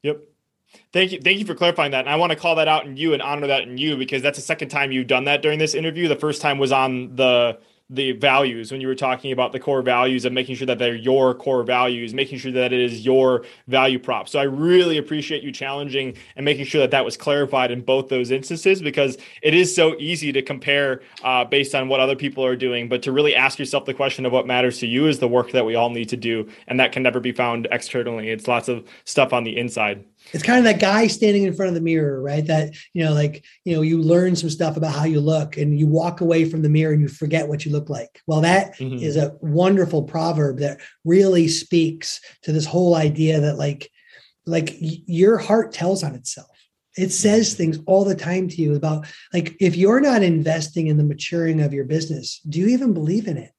[0.04, 0.22] Yep.
[0.94, 1.20] Thank you.
[1.20, 2.06] Thank you for clarifying that.
[2.06, 4.22] And I want to call that out in you and honor that in you because
[4.22, 6.08] that's the second time you've done that during this interview.
[6.08, 7.58] The first time was on the
[7.90, 10.94] the values when you were talking about the core values of making sure that they're
[10.94, 14.28] your core values making sure that it is your value prop.
[14.28, 18.08] So i really appreciate you challenging and making sure that that was clarified in both
[18.08, 22.44] those instances because it is so easy to compare uh, based on what other people
[22.44, 25.18] are doing but to really ask yourself the question of what matters to you is
[25.18, 28.28] the work that we all need to do and that can never be found externally.
[28.28, 31.68] It's lots of stuff on the inside it's kind of that guy standing in front
[31.68, 32.46] of the mirror, right?
[32.46, 35.78] That, you know, like, you know, you learn some stuff about how you look and
[35.78, 38.20] you walk away from the mirror and you forget what you look like.
[38.26, 39.02] Well, that mm-hmm.
[39.02, 43.90] is a wonderful proverb that really speaks to this whole idea that like,
[44.46, 46.48] like your heart tells on itself.
[46.96, 47.56] It says mm-hmm.
[47.56, 51.60] things all the time to you about like if you're not investing in the maturing
[51.60, 53.52] of your business, do you even believe in it?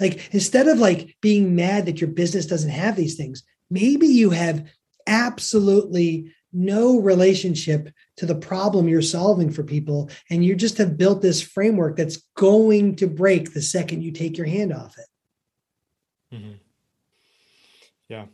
[0.00, 4.30] Like instead of like being mad that your business doesn't have these things, maybe you
[4.30, 4.66] have
[5.06, 10.10] absolutely no relationship to the problem you're solving for people.
[10.30, 14.36] And you just have built this framework that's going to break the second you take
[14.36, 16.36] your hand off it.
[16.36, 16.52] Mm-hmm.
[18.08, 18.26] Yeah.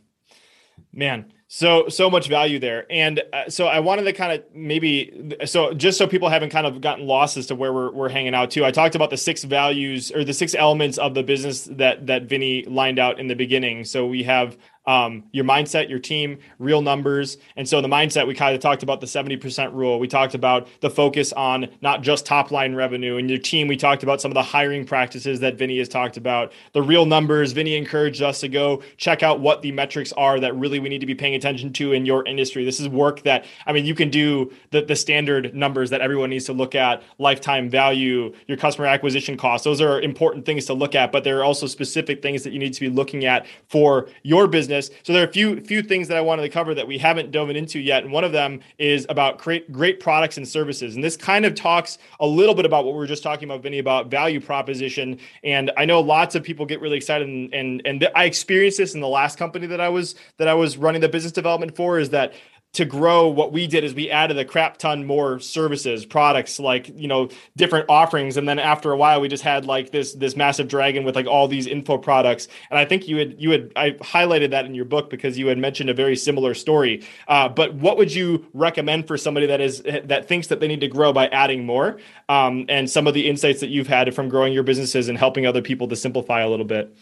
[0.91, 5.35] Man, so so much value there, and uh, so I wanted to kind of maybe
[5.45, 8.35] so just so people haven't kind of gotten lost as to where we're, we're hanging
[8.35, 8.65] out too.
[8.65, 12.23] I talked about the six values or the six elements of the business that that
[12.23, 13.83] Vinnie lined out in the beginning.
[13.83, 14.57] So we have
[14.89, 17.37] um, your mindset, your team, real numbers.
[17.55, 19.99] And so the mindset, we kind of talked about the 70% rule.
[19.99, 23.17] We talked about the focus on not just top line revenue.
[23.17, 26.17] And your team, we talked about some of the hiring practices that Vinnie has talked
[26.17, 26.53] about.
[26.73, 30.55] The real numbers, Vinnie encouraged us to go check out what the metrics are that
[30.55, 32.65] really we need to be paying attention to in your industry.
[32.65, 36.31] This is work that, I mean, you can do the, the standard numbers that everyone
[36.31, 39.65] needs to look at lifetime value, your customer acquisition costs.
[39.65, 42.59] Those are important things to look at, but there are also specific things that you
[42.59, 44.99] need to be looking at for your business business.
[45.03, 47.31] So there are a few few things that I wanted to cover that we haven't
[47.31, 50.95] dove into yet, and one of them is about create great products and services.
[50.95, 53.63] And this kind of talks a little bit about what we were just talking about,
[53.63, 55.19] Vinnie, about value proposition.
[55.43, 58.93] And I know lots of people get really excited, and and, and I experienced this
[58.93, 61.99] in the last company that I was that I was running the business development for.
[61.99, 62.33] Is that
[62.73, 66.87] to grow what we did is we added a crap ton more services products like
[66.95, 68.37] you know different offerings.
[68.37, 71.25] And then after a while we just had like this this massive dragon with like
[71.25, 72.47] all these info products.
[72.69, 75.47] And i think you had you had i highlighted that in your book because you
[75.47, 77.03] had mentioned a very similar story.
[77.27, 80.81] Uh, but what would you recommend for somebody that is that thinks that they need
[80.81, 81.97] to grow by adding more?
[82.27, 85.45] Um, and some of the insights that you've had from growing your businesses and helping
[85.45, 86.95] other people to simplify a little bit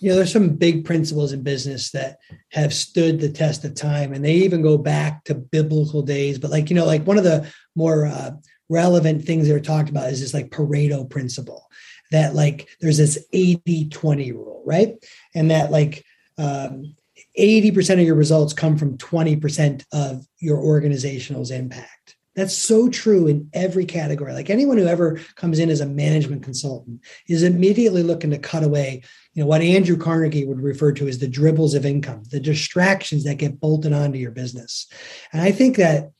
[0.00, 2.18] you know there's some big principles in business that
[2.50, 6.50] have stood the test of time and they even go back to biblical days but
[6.50, 8.30] like you know like one of the more uh,
[8.68, 11.68] relevant things that are talked about is this like pareto principle
[12.10, 14.94] that like there's this 80 20 rule right?
[15.34, 16.04] And that like
[16.36, 16.94] um,
[17.38, 23.48] 80% of your results come from 20% of your organizational's impact that's so true in
[23.52, 24.32] every category.
[24.32, 28.62] Like anyone who ever comes in as a management consultant is immediately looking to cut
[28.62, 29.02] away,
[29.34, 33.24] you know, what Andrew Carnegie would refer to as the dribbles of income, the distractions
[33.24, 34.86] that get bolted onto your business.
[35.32, 36.10] And I think that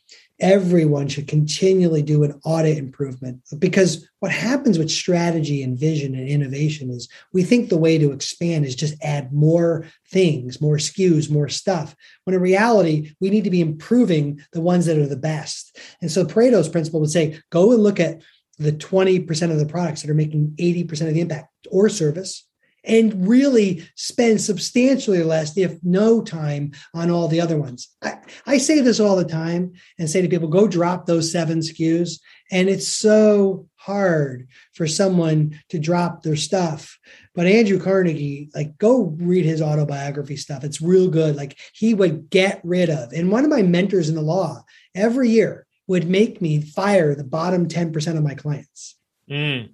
[0.41, 6.29] everyone should continually do an audit improvement because what happens with strategy and vision and
[6.29, 11.31] innovation is we think the way to expand is just add more things, more SKUs,
[11.31, 11.97] more stuff.
[12.25, 15.79] When in reality, we need to be improving the ones that are the best.
[16.01, 18.23] And so Pareto's principle would say go and look at
[18.59, 22.48] the 20% of the products that are making 80% of the impact or service
[22.89, 27.89] and really spend substantially less, if no time, on all the other ones.
[28.03, 28.17] I,
[28.47, 32.19] I say this all the time and say to people, go drop those seven SKUs.
[32.51, 36.99] And it's so hard for someone to drop their stuff.
[37.35, 40.65] But Andrew Carnegie, like, go read his autobiography stuff.
[40.65, 41.37] It's real good.
[41.37, 44.65] Like, he would get rid of, and one of my mentors in the law
[44.95, 48.97] every year would make me fire the bottom 10% of my clients.
[49.31, 49.71] Mm.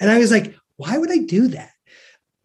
[0.00, 1.70] And I was like, why would I do that?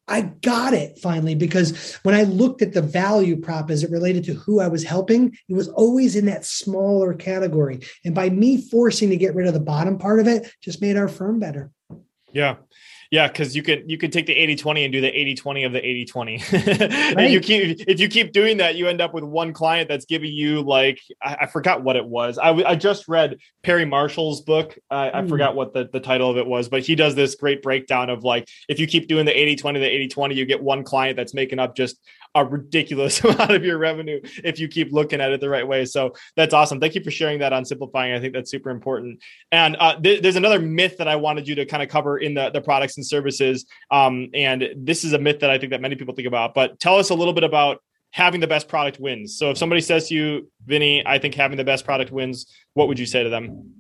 [0.08, 4.24] I got it finally because when I looked at the value prop as it related
[4.26, 7.80] to who I was helping, it was always in that smaller category.
[8.04, 10.98] And by me forcing to get rid of the bottom part of it, just made
[10.98, 11.72] our firm better.
[12.34, 12.58] Yeah.
[13.12, 15.82] Yeah, because you can you can take the 80-20 and do the 80-20 of the
[15.82, 17.16] 80-20.
[17.18, 17.30] right.
[17.30, 20.32] you keep if you keep doing that, you end up with one client that's giving
[20.32, 22.38] you like I, I forgot what it was.
[22.38, 24.78] I, I just read Perry Marshall's book.
[24.90, 25.14] Uh, mm.
[25.14, 25.28] I hmm.
[25.28, 28.24] forgot what the, the title of it was, but he does this great breakdown of
[28.24, 31.60] like if you keep doing the 80-20, the 80-20, you get one client that's making
[31.60, 32.00] up just
[32.34, 35.86] a ridiculous amount of your revenue if you keep looking at it the right way.
[35.86, 36.80] So that's awesome.
[36.80, 38.14] Thank you for sharing that on simplifying.
[38.14, 39.22] I think that's super important.
[39.52, 42.34] And uh, th- there's another myth that I wanted you to kind of cover in
[42.34, 43.66] the, the products and services.
[43.90, 46.54] Um, and this is a myth that I think that many people think about.
[46.54, 47.82] But tell us a little bit about
[48.12, 49.38] having the best product wins.
[49.38, 52.88] So if somebody says to you, Vinnie, I think having the best product wins, what
[52.88, 53.74] would you say to them?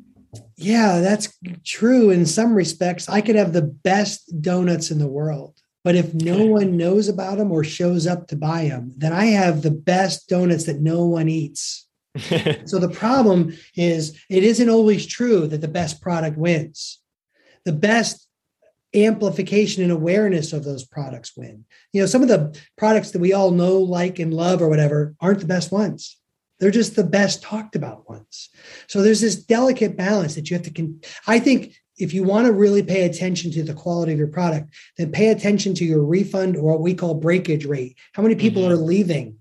[0.56, 3.10] Yeah, that's true in some respects.
[3.10, 7.38] I could have the best donuts in the world but if no one knows about
[7.38, 11.06] them or shows up to buy them, then I have the best donuts that no
[11.06, 11.88] one eats.
[12.66, 17.00] so the problem is it isn't always true that the best product wins.
[17.66, 18.28] The best
[18.94, 21.66] amplification and awareness of those products win.
[21.94, 25.16] You know, some of the products that we all know, like, and love or whatever
[25.20, 26.18] aren't the best ones.
[26.60, 28.50] They're just the best talked about ones.
[28.88, 30.72] So there's this delicate balance that you have to.
[30.72, 34.28] Con- I think if you want to really pay attention to the quality of your
[34.28, 37.98] product, then pay attention to your refund or what we call breakage rate.
[38.14, 38.74] How many people mm-hmm.
[38.74, 39.38] are leaving?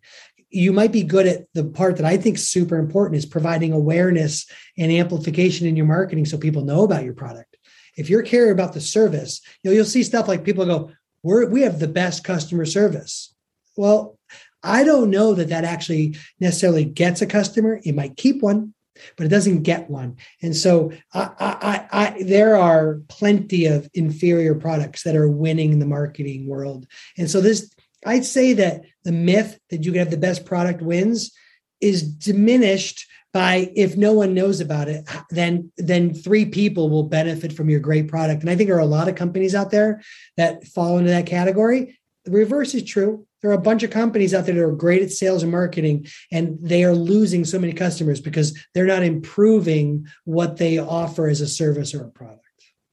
[0.48, 3.72] You might be good at the part that I think is super important is providing
[3.72, 4.46] awareness
[4.78, 7.56] and amplification in your marketing so people know about your product.
[7.96, 11.48] If you're caring about the service, you know, you'll see stuff like people go, We're,
[11.48, 13.34] we have the best customer service.
[13.76, 14.18] Well,
[14.62, 17.80] I don't know that that actually necessarily gets a customer.
[17.82, 18.74] It might keep one,
[19.16, 20.16] but it doesn't get one.
[20.42, 25.86] And so I, I, I, there are plenty of inferior products that are winning the
[25.86, 26.86] marketing world.
[27.16, 27.72] And so this,
[28.04, 31.32] I'd say that the myth that you can have the best product wins
[31.80, 37.52] is diminished by if no one knows about it then then three people will benefit
[37.52, 38.42] from your great product.
[38.42, 40.02] And i think there are a lot of companies out there
[40.36, 41.98] that fall into that category.
[42.24, 43.26] The reverse is true.
[43.40, 46.06] There are a bunch of companies out there that are great at sales and marketing
[46.30, 51.40] and they are losing so many customers because they're not improving what they offer as
[51.40, 52.44] a service or a product.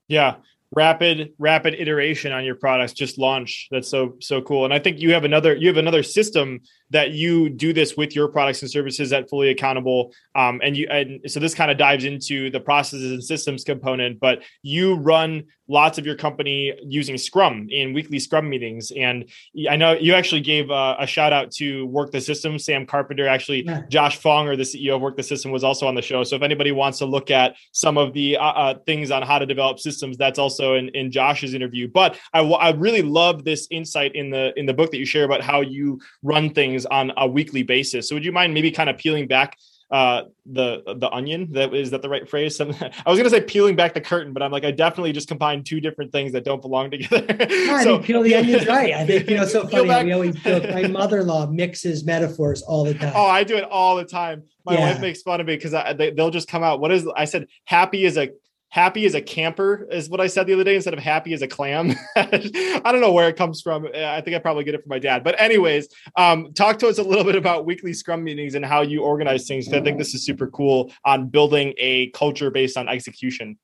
[0.08, 0.36] Yeah
[0.76, 3.68] rapid rapid iteration on your products just launch.
[3.72, 4.66] That's so so cool.
[4.66, 6.60] And i think you have another you have another system
[6.90, 10.14] that you do this with your products and services at fully accountable.
[10.36, 14.20] Um, and you and so this kind of dives into the processes and systems component
[14.20, 19.26] but you run lots of your company using scrum in weekly scrum meetings and
[19.70, 23.28] i know you actually gave a, a shout out to work the system sam carpenter
[23.28, 23.82] actually yeah.
[23.90, 26.42] josh fonger the ceo of work the system was also on the show so if
[26.42, 29.80] anybody wants to look at some of the uh, uh, things on how to develop
[29.80, 34.30] systems that's also in, in josh's interview but I, I really love this insight in
[34.30, 37.64] the in the book that you share about how you run things on a weekly
[37.64, 38.08] basis.
[38.08, 39.58] So would you mind maybe kind of peeling back
[39.90, 42.60] uh the the onion that is that the right phrase?
[42.62, 42.66] I
[43.06, 45.80] was gonna say peeling back the curtain but i'm like i definitely just combined two
[45.80, 47.48] different things that don't belong together.
[47.84, 48.94] So, peel the onions right.
[48.94, 49.88] I think you know so funny.
[49.88, 50.06] back.
[50.06, 53.14] we always joke my mother-in-law mixes metaphors all the time.
[53.16, 54.44] Oh i do it all the time.
[54.66, 54.92] My yeah.
[54.92, 57.48] wife makes fun of me because they, they'll just come out what is i said
[57.66, 58.30] happy is a
[58.70, 61.42] happy as a camper is what I said the other day instead of happy as
[61.42, 61.94] a clam.
[62.16, 63.88] I don't know where it comes from.
[63.96, 65.24] I think I probably get it from my dad.
[65.24, 68.82] But anyways, um, talk to us a little bit about weekly scrum meetings and how
[68.82, 69.72] you organize things.
[69.72, 73.58] I think this is super cool on building a culture based on execution.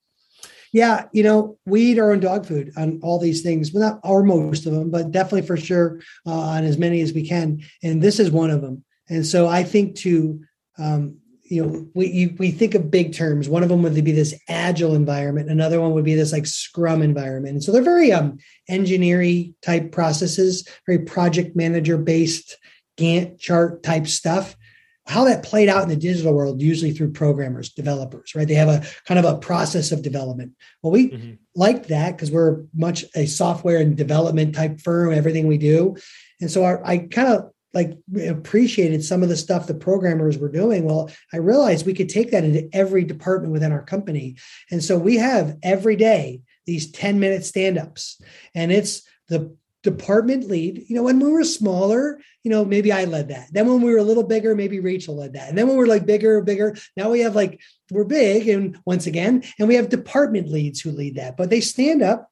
[0.72, 4.00] Yeah, you know, we eat our own dog food on all these things, but not
[4.04, 7.62] or most of them, but definitely for sure uh, on as many as we can.
[7.84, 8.84] And this is one of them.
[9.08, 10.42] And so I think to
[10.80, 13.50] um, you know we you, we think of big terms.
[13.50, 15.50] One of them would be this agile environment.
[15.50, 17.54] Another one would be this like scrum environment.
[17.54, 18.38] And so they're very um
[18.70, 22.58] engineering type processes very project manager based
[22.98, 24.56] gantt chart type stuff.
[25.06, 28.48] How that played out in the digital world usually through programmers developers right?
[28.48, 30.54] They have a kind of a process of development.
[30.82, 31.34] Well we mm-hmm.
[31.56, 35.98] like that because we're much a software and development type firm everything we do.
[36.40, 37.98] And so our, i kind of like
[38.28, 42.32] appreciated some of the stuff the programmers were doing well i realized we could take
[42.32, 44.36] that into every department within our company.
[44.72, 48.22] And so we have every day these 10 minute stand-ups.
[48.56, 53.04] And it's the department lead you know when we were smaller you know maybe i
[53.04, 53.50] led that.
[53.52, 55.50] Then when we were a little bigger maybe rachel led that.
[55.50, 57.60] And then when we're like bigger bigger now we have like
[57.92, 61.36] we're big and once again and we have department leads who lead that.
[61.36, 62.32] But they stand up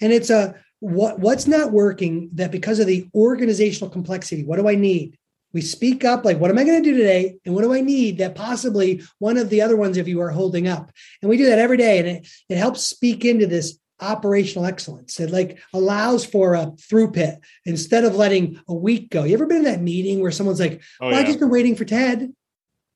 [0.00, 0.54] and it's a
[0.84, 5.16] what what's not working that because of the organizational complexity what do i need?
[5.54, 7.36] We speak up like what am i going to do today?
[7.46, 10.30] And what do i need that possibly one of the other ones of you are
[10.30, 10.90] holding up?
[11.22, 15.18] And we do that every day and it, it helps speak into this operational excellence.
[15.20, 19.24] It like allows for a throughput instead of letting a week go.
[19.24, 21.20] You ever been in that meeting where someone's like oh, well yeah.
[21.20, 22.30] i just been waiting for ted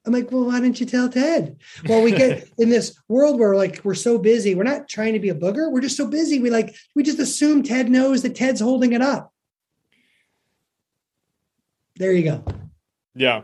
[0.06, 1.58] I'm like, well, why didn't you tell Ted?
[1.86, 4.54] Well, we get in this world where like we're so busy.
[4.54, 5.70] We're not trying to be a booger.
[5.70, 6.38] We're just so busy.
[6.38, 9.32] We like we just assume Ted knows that Ted's holding it up.
[11.96, 12.44] There you go.
[13.14, 13.42] Yeah.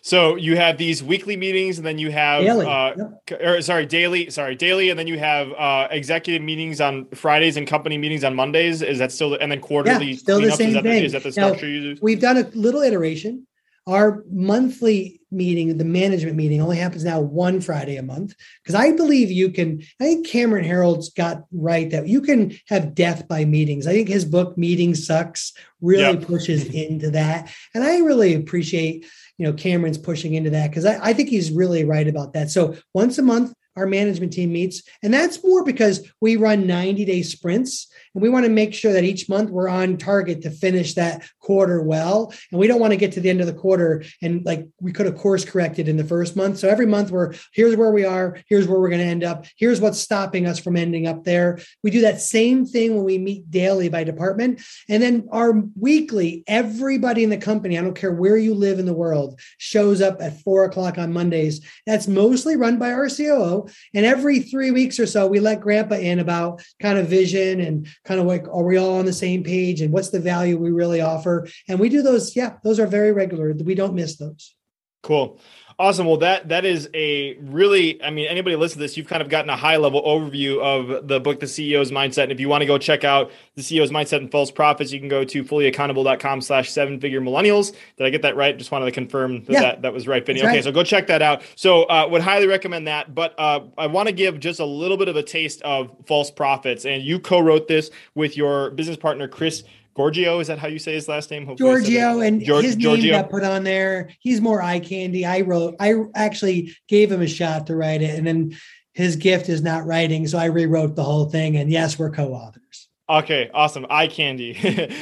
[0.00, 2.64] So you have these weekly meetings, and then you have daily.
[2.64, 2.94] Uh,
[3.30, 3.40] yep.
[3.42, 4.30] or sorry, daily.
[4.30, 8.34] Sorry, daily, and then you have uh, executive meetings on Fridays and company meetings on
[8.34, 8.80] Mondays.
[8.80, 9.34] Is that still?
[9.34, 10.12] And then quarterly.
[10.12, 11.00] Yeah, still the same is that thing.
[11.00, 11.96] The, is that the structure now?
[12.00, 13.46] We've done a little iteration.
[13.86, 18.92] Our monthly meeting, the management meeting, only happens now one Friday a month because I
[18.92, 19.82] believe you can.
[20.00, 23.86] I think Cameron Herold's got right that you can have death by meetings.
[23.86, 25.36] I think his book "Meetings Suck"
[25.80, 26.22] really yep.
[26.22, 29.06] pushes into that, and I really appreciate
[29.36, 32.50] you know Cameron's pushing into that because I, I think he's really right about that.
[32.50, 34.82] So once a month, our management team meets.
[35.02, 38.92] And that's more because we run 90 day sprints and we want to make sure
[38.92, 42.32] that each month we're on target to finish that quarter well.
[42.50, 44.92] And we don't want to get to the end of the quarter and like we
[44.92, 46.58] could have course corrected in the first month.
[46.58, 49.46] So every month we're here's where we are, here's where we're going to end up,
[49.56, 51.58] here's what's stopping us from ending up there.
[51.82, 54.60] We do that same thing when we meet daily by department.
[54.88, 58.86] And then our weekly, everybody in the company, I don't care where you live in
[58.86, 61.60] the world, shows up at four o'clock on Mondays.
[61.86, 65.96] That's mostly run by our COO and every three weeks or so, we let grandpa
[65.96, 69.44] in about kind of vision and kind of like, are we all on the same
[69.44, 69.82] page?
[69.82, 71.46] And what's the value we really offer?
[71.68, 72.34] And we do those.
[72.34, 73.52] Yeah, those are very regular.
[73.52, 74.54] We don't miss those.
[75.02, 75.38] Cool.
[75.80, 76.08] Awesome.
[76.08, 79.28] Well, that that is a really, I mean, anybody listen to this, you've kind of
[79.28, 82.24] gotten a high level overview of the book, The CEO's Mindset.
[82.24, 84.98] And if you want to go check out the CEO's Mindset and False Profits, you
[84.98, 87.76] can go to fullyaccountable.com slash seven figure millennials.
[87.96, 88.58] Did I get that right?
[88.58, 90.40] Just wanted to confirm that yeah, that, that, was right, Vinnie.
[90.40, 90.64] Okay, right.
[90.64, 91.42] so go check that out.
[91.54, 93.14] So uh, would highly recommend that.
[93.14, 96.28] But uh, I want to give just a little bit of a taste of false
[96.28, 96.86] profits.
[96.86, 99.62] And you co-wrote this with your business partner, Chris
[99.98, 101.44] Giorgio, is that how you say his last name?
[101.44, 103.10] Hopefully Giorgio, and Gior- his name Giorgio.
[103.10, 104.10] got put on there.
[104.20, 105.26] He's more eye candy.
[105.26, 108.56] I wrote, I actually gave him a shot to write it, and then
[108.94, 111.56] his gift is not writing, so I rewrote the whole thing.
[111.56, 112.88] And yes, we're co-authors.
[113.10, 113.86] Okay, awesome.
[113.88, 114.52] Eye candy.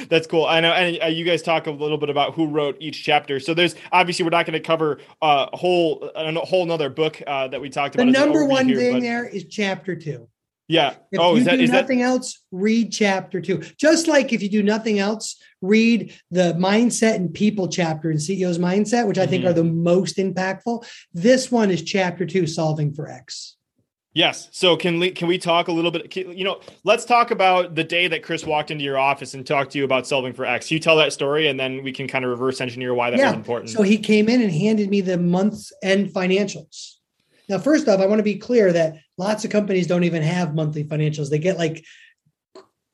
[0.08, 0.46] That's cool.
[0.46, 0.72] I know.
[0.72, 3.40] And uh, you guys talk a little bit about who wrote each chapter.
[3.40, 7.20] So there's obviously we're not going to cover uh, a whole a whole another book
[7.26, 8.06] uh, that we talked about.
[8.06, 9.02] The number one here, thing but...
[9.02, 10.28] there is chapter two.
[10.68, 10.94] Yeah.
[11.12, 12.06] If oh, you that, do nothing that...
[12.06, 13.62] else, read chapter two.
[13.78, 18.58] Just like if you do nothing else, read the mindset and people chapter in CEO's
[18.58, 19.50] mindset, which I think mm-hmm.
[19.50, 20.86] are the most impactful.
[21.12, 23.56] This one is chapter two, solving for X.
[24.16, 24.48] Yes.
[24.50, 26.16] So can we can we talk a little bit?
[26.16, 29.72] You know, let's talk about the day that Chris walked into your office and talked
[29.72, 30.70] to you about solving for X.
[30.70, 33.26] You tell that story, and then we can kind of reverse engineer why that yeah.
[33.26, 33.70] was important.
[33.72, 36.95] So he came in and handed me the month's end financials.
[37.48, 40.54] Now, first off, I want to be clear that lots of companies don't even have
[40.54, 41.30] monthly financials.
[41.30, 41.84] They get like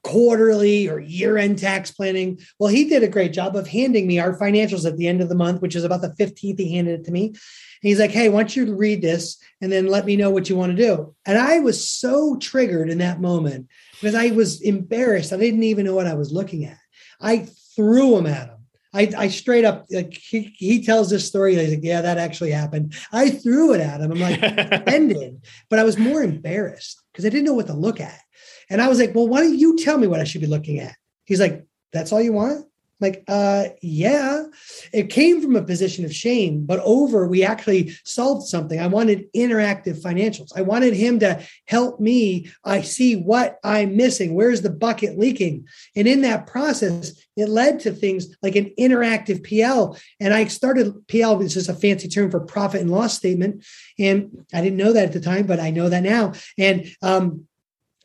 [0.02, 2.38] quarterly or year end tax planning.
[2.58, 5.28] Well, he did a great job of handing me our financials at the end of
[5.28, 6.58] the month, which is about the 15th.
[6.58, 7.28] He handed it to me.
[7.28, 7.36] And
[7.80, 10.56] he's like, Hey, I want you read this and then let me know what you
[10.56, 11.14] want to do.
[11.24, 13.68] And I was so triggered in that moment
[14.00, 15.32] because I was embarrassed.
[15.32, 16.78] I didn't even know what I was looking at.
[17.20, 18.51] I threw him at him.
[18.94, 21.54] I, I straight up like he, he tells this story.
[21.54, 22.94] He's like, yeah, that actually happened.
[23.10, 24.12] I threw it at him.
[24.12, 25.40] I'm like offended,
[25.70, 28.20] but I was more embarrassed because I didn't know what to look at.
[28.68, 30.78] And I was like, well, why don't you tell me what I should be looking
[30.78, 30.94] at?
[31.24, 32.66] He's like, that's all you want?
[33.02, 34.44] Like uh yeah
[34.92, 38.80] it came from a position of shame but over we actually solved something.
[38.80, 40.50] I wanted interactive financials.
[40.56, 44.34] I wanted him to help me i see what i'm missing.
[44.34, 45.66] Where's the bucket leaking?
[45.96, 51.06] And in that process it led to things like an interactive pl and i started
[51.08, 53.64] pl which is a fancy term for profit and loss statement.
[53.98, 56.32] And i didn't know that at the time but i know that now.
[56.56, 57.46] And um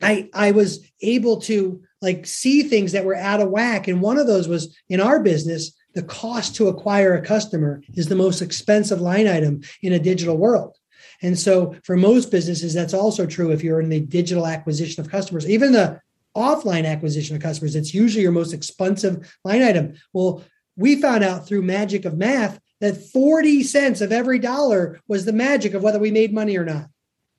[0.02, 3.88] I I was able to like see things that were out of whack.
[3.88, 8.08] And one of those was in our business, the cost to acquire a customer is
[8.08, 10.76] the most expensive line item in a digital world.
[11.22, 15.10] And so for most businesses, that's also true if you're in the digital acquisition of
[15.10, 16.00] customers, even the
[16.36, 19.94] offline acquisition of customers, it's usually your most expensive line item.
[20.12, 20.44] Well,
[20.76, 25.32] we found out through magic of math that 40 cents of every dollar was the
[25.32, 26.86] magic of whether we made money or not.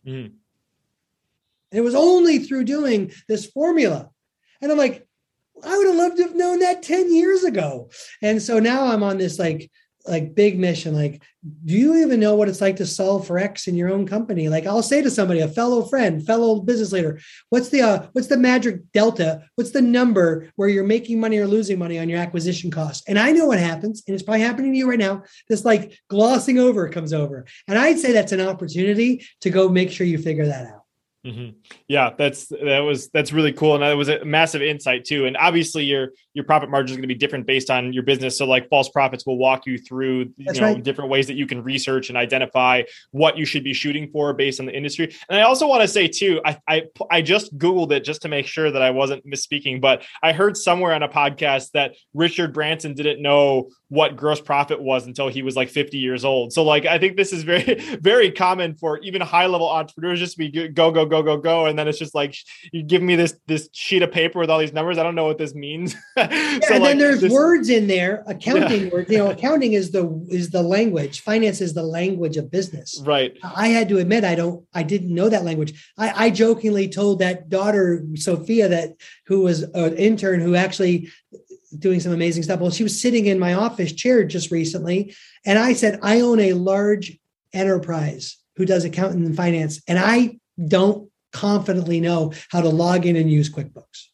[0.06, 0.34] Mm.
[1.72, 4.10] And it was only through doing this formula.
[4.62, 5.08] And I'm like,
[5.64, 7.90] I would have loved to have known that 10 years ago.
[8.22, 9.70] And so now I'm on this like
[10.08, 11.22] like big mission like
[11.66, 14.48] do you even know what it's like to solve for x in your own company?
[14.48, 17.20] Like i'll say to somebody a fellow friend fellow business leader
[17.50, 19.44] what's the uh, what's the magic delta?
[19.56, 23.20] What's the number where you're making money or losing money on your acquisition costs and
[23.20, 25.24] i know what happens and it's probably happening to you right now.
[25.50, 27.46] This like glossing over comes over.
[27.68, 30.79] And i'd say that's an opportunity to go make sure you figure that out
[31.26, 31.58] Mm-hmm.
[31.90, 35.26] Yeah, that's that was that's really cool, and that was a massive insight too.
[35.26, 38.38] And obviously, your your profit margin is going to be different based on your business.
[38.38, 40.82] So, like false profits will walk you through you know right.
[40.84, 44.62] different ways that you can research and identify what you should be shooting for based
[44.62, 45.14] on the industry.
[45.30, 48.30] And I also want to say too, I I I just googled it just to
[48.30, 52.54] make sure that I wasn't misspeaking, but I heard somewhere on a podcast that Richard
[52.54, 56.54] Branson didn't know what gross profit was until he was like 50 years old.
[56.54, 60.34] So like I think this is very very common for even high level entrepreneurs just
[60.34, 62.36] to be go go go go go and then it's just like
[62.72, 64.98] you give me this this sheet of paper with all these numbers.
[65.00, 65.96] I don't know what this means.
[66.18, 68.90] yeah, so and like, then there's this, words in there, accounting yeah.
[68.94, 69.10] words.
[69.10, 71.22] You know, accounting is the is the language.
[71.22, 73.02] Finance is the language of business.
[73.04, 73.38] Right.
[73.44, 75.92] I had to admit I don't I didn't know that language.
[75.98, 78.92] I, I jokingly told that daughter Sophia that
[79.26, 81.10] who was an intern who actually
[81.78, 82.60] doing some amazing stuff.
[82.60, 85.16] Well, she was sitting in my office chair just recently,
[85.46, 87.18] and I said, I own a large
[87.54, 93.16] enterprise who does accounting and finance, and I don't confidently know how to log in
[93.16, 94.08] and use QuickBooks.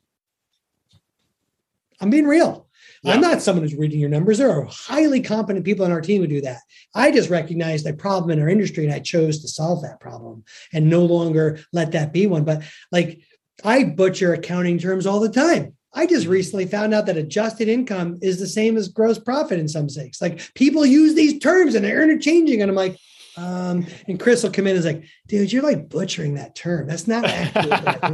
[2.02, 2.68] I'm being real.
[3.04, 3.14] Yeah.
[3.14, 4.40] I'm not someone who's reading your numbers.
[4.40, 6.62] There are highly competent people on our team who do that.
[6.96, 10.44] I just recognized a problem in our industry and I chose to solve that problem
[10.74, 12.46] and no longer let that be one.
[12.46, 13.22] But like
[13.64, 15.76] I butcher accounting terms all the time.
[15.96, 19.68] I just recently found out that adjusted income is the same as gross profit in
[19.68, 20.22] some states.
[20.22, 22.62] Like people use these terms and they're interchanging.
[22.62, 22.98] And I'm like,
[23.38, 26.88] um, and Chris will come in and is like, dude, you're like butchering that term.
[26.88, 28.14] That's not actually what that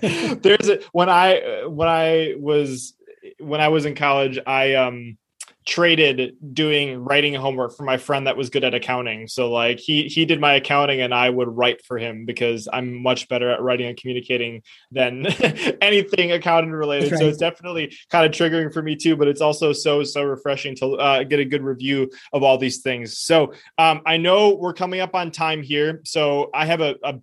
[0.00, 0.42] means.
[0.42, 2.94] There's a, when I when I was
[3.38, 5.18] when I was in college, I um
[5.66, 9.28] traded doing writing homework for my friend that was good at accounting.
[9.28, 13.02] So like he he did my accounting and I would write for him because I'm
[13.02, 15.26] much better at writing and communicating than
[15.80, 17.12] anything accounting related.
[17.12, 17.20] Right.
[17.20, 20.74] So it's definitely kind of triggering for me too, but it's also so so refreshing
[20.76, 23.18] to uh, get a good review of all these things.
[23.18, 27.20] So um, I know we're coming up on time here, so I have a, a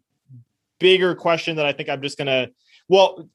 [0.80, 2.50] bigger question that I think I'm just gonna
[2.90, 3.30] well,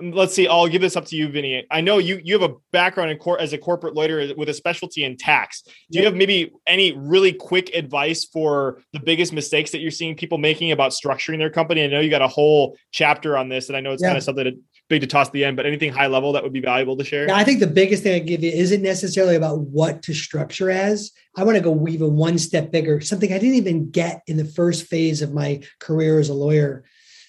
[0.00, 0.48] let's see.
[0.48, 1.66] I'll give this up to you, Vinnie.
[1.70, 4.54] I know you you have a background in court as a corporate lawyer with a
[4.54, 5.62] specialty in tax.
[5.62, 6.00] Do yep.
[6.00, 10.38] you have maybe any really quick advice for the biggest mistakes that you're seeing people
[10.38, 11.84] making about structuring their company?
[11.84, 14.08] I know you got a whole chapter on this, and I know it's yeah.
[14.08, 14.58] kind of something
[14.88, 17.26] big to toss the end, but anything high level that would be valuable to share?
[17.26, 20.70] Yeah, I think the biggest thing I give you isn't necessarily about what to structure
[20.70, 21.12] as.
[21.36, 24.44] I want to go even one step bigger, something I didn't even get in the
[24.44, 26.84] first phase of my career as a lawyer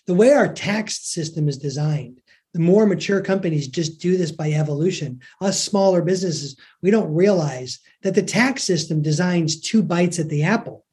[0.07, 2.21] the way our tax system is designed,
[2.53, 5.19] the more mature companies just do this by evolution.
[5.41, 10.43] Us smaller businesses, we don't realize that the tax system designs two bites at the
[10.43, 10.85] apple.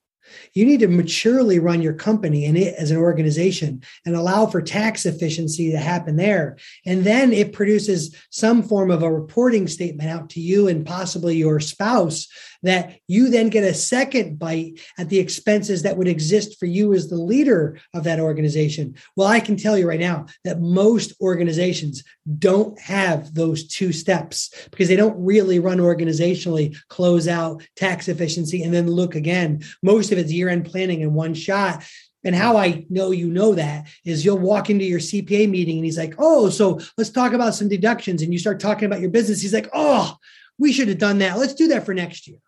[0.55, 4.63] You need to maturely run your company and it as an organization and allow for
[4.63, 6.57] tax efficiency to happen there.
[6.87, 11.37] And then it produces some form of a reporting statement out to you and possibly
[11.37, 12.29] your spouse
[12.63, 16.93] that you then get a second bite at the expenses that would exist for you
[16.95, 18.95] as the leader of that organization.
[19.17, 22.05] Well, I can tell you right now that most organizations
[22.39, 28.63] don't have those two steps because they don't really run organizationally, close out tax efficiency,
[28.63, 29.63] and then look again.
[29.83, 31.85] Most of it's year end planning in one shot.
[32.25, 35.85] And how I know you know that is you'll walk into your CPA meeting and
[35.85, 38.23] he's like, Oh, so let's talk about some deductions.
[38.23, 39.43] And you start talking about your business.
[39.43, 40.17] He's like, Oh,
[40.59, 41.39] we should have done that.
[41.39, 42.39] Let's do that for next year.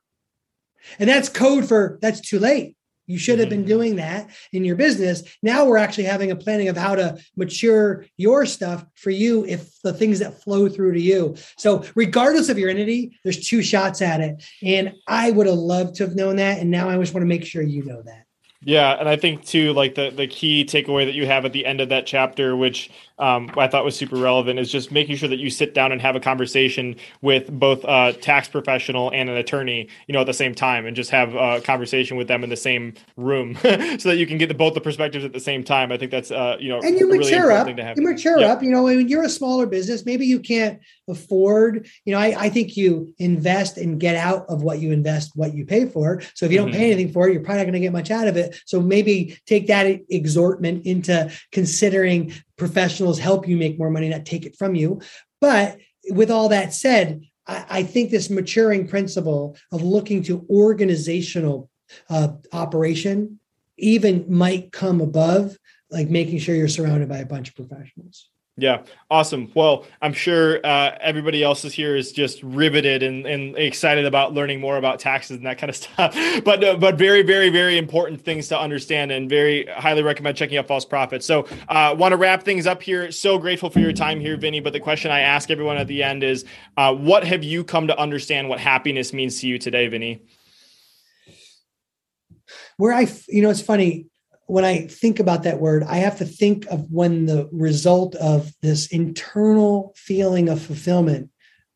[0.99, 2.77] And that's code for that's too late.
[3.07, 3.69] You should have been mm-hmm.
[3.69, 5.23] doing that in your business.
[5.43, 9.79] Now we're actually having a planning of how to mature your stuff for you if
[9.83, 11.37] the things that flow through to you.
[11.59, 14.43] So, regardless of your entity, there's two shots at it.
[14.63, 16.61] And I would have loved to have known that.
[16.61, 18.25] And now I just want to make sure you know that.
[18.67, 21.67] Yeah, and I think too, like the the key takeaway that you have at the
[21.67, 25.29] end of that chapter, which um, I thought was super relevant is just making sure
[25.29, 29.37] that you sit down and have a conversation with both a tax professional and an
[29.37, 32.51] attorney, you know, at the same time, and just have a conversation with them in
[32.51, 35.63] the same room, so that you can get the, both the perspectives at the same
[35.63, 35.93] time.
[35.93, 37.97] I think that's uh, you know, and you mature really up.
[37.97, 38.51] You mature yep.
[38.51, 38.63] up.
[38.63, 41.89] You know, when you're a smaller business, maybe you can't afford.
[42.05, 45.55] You know, I, I think you invest and get out of what you invest, what
[45.55, 46.21] you pay for.
[46.35, 46.79] So if you don't mm-hmm.
[46.79, 48.61] pay anything for it, you're probably not going to get much out of it.
[48.67, 54.47] So maybe take that exhortment into considering professionals help you make more money, not take
[54.47, 55.01] it from you.
[55.41, 55.79] But
[56.11, 61.71] with all that said, I, I think this maturing principle of looking to organizational
[62.09, 63.39] uh, operation
[63.77, 65.57] even might come above
[65.91, 68.31] like making sure you're surrounded by a bunch of professionals.
[68.57, 69.51] Yeah, awesome.
[69.53, 74.33] Well, I'm sure uh, everybody else is here is just riveted and, and excited about
[74.33, 76.17] learning more about taxes and that kind of stuff.
[76.45, 80.57] But uh, but very very very important things to understand and very highly recommend checking
[80.57, 81.27] out False Profits.
[81.27, 83.11] So uh, want to wrap things up here.
[83.11, 84.61] So grateful for your time here, Vinnie.
[84.61, 86.45] But the question I ask everyone at the end is,
[86.77, 90.23] uh, what have you come to understand what happiness means to you today, Vinnie?
[92.77, 94.07] Where I, you know, it's funny
[94.47, 98.53] when I think about that word, I have to think of when the result of
[98.63, 101.31] this internal feeling of fulfillment,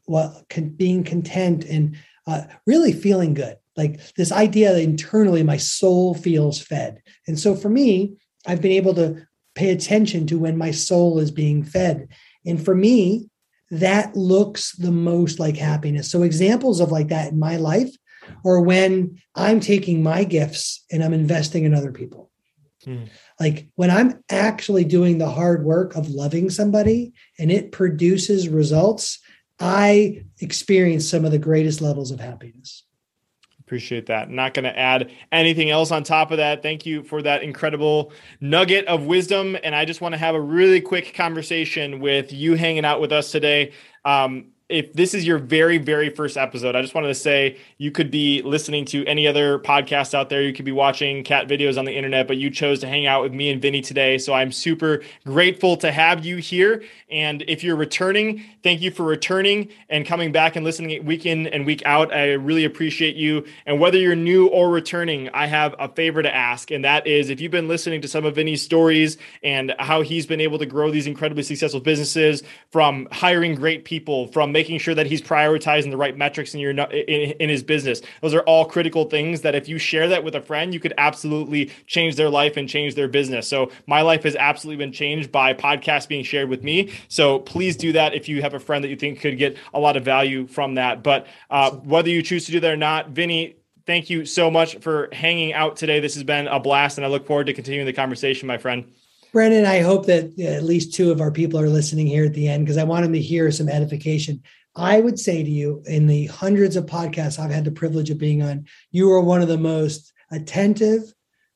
[0.06, 1.96] well, con- being content and
[2.26, 7.00] uh, really feeling good, like this idea that internally my soul feels fed.
[7.26, 8.16] And so for me,
[8.46, 12.08] I've been able to pay attention to when my soul is being fed.
[12.44, 13.28] And for me,
[13.70, 16.10] that looks the most like happiness.
[16.10, 17.94] So examples of like that in my life
[18.44, 22.27] or when I'm taking my gifts and I'm investing in other people
[22.84, 23.04] Hmm.
[23.40, 29.18] Like when I'm actually doing the hard work of loving somebody and it produces results,
[29.60, 32.84] I experience some of the greatest levels of happiness.
[33.60, 34.30] Appreciate that.
[34.30, 36.62] Not going to add anything else on top of that.
[36.62, 39.58] Thank you for that incredible nugget of wisdom.
[39.62, 43.12] And I just want to have a really quick conversation with you hanging out with
[43.12, 43.72] us today.
[44.06, 47.90] Um, if this is your very very first episode i just wanted to say you
[47.90, 50.42] could be listening to any other podcast out there.
[50.42, 53.22] You could be watching cat videos on the internet but you chose to hang out
[53.22, 54.18] with me and vinnie today.
[54.18, 56.82] So i'm super grateful to have you here.
[57.10, 61.46] And if you're returning thank you for returning and coming back and listening week in
[61.46, 62.12] and week out.
[62.12, 63.44] I really appreciate you.
[63.66, 67.30] And whether you're new or returning i have a favor to ask and that is
[67.30, 70.66] if you've been listening to some of vinnie's stories and how he's been able to
[70.66, 75.90] grow these incredibly successful businesses from hiring great people from making sure that he's prioritizing
[75.92, 78.02] the right metrics in your in, in his business.
[78.22, 80.94] Those are all critical things that if you share that with a friend, you could
[80.98, 83.46] absolutely change their life and change their business.
[83.46, 86.90] So my life has absolutely been changed by podcasts being shared with me.
[87.06, 89.78] So please do that if you have a friend that you think could get a
[89.78, 91.04] lot of value from that.
[91.04, 94.78] But uh, whether you choose to do that or not, Vinnie, thank you so much
[94.78, 96.00] for hanging out today.
[96.00, 98.90] This has been a blast, and I look forward to continuing the conversation, my friend.
[99.32, 102.48] Brendan, I hope that at least two of our people are listening here at the
[102.48, 104.42] end because I want them to hear some edification.
[104.74, 108.18] I would say to you, in the hundreds of podcasts I've had the privilege of
[108.18, 111.12] being on, you are one of the most attentive,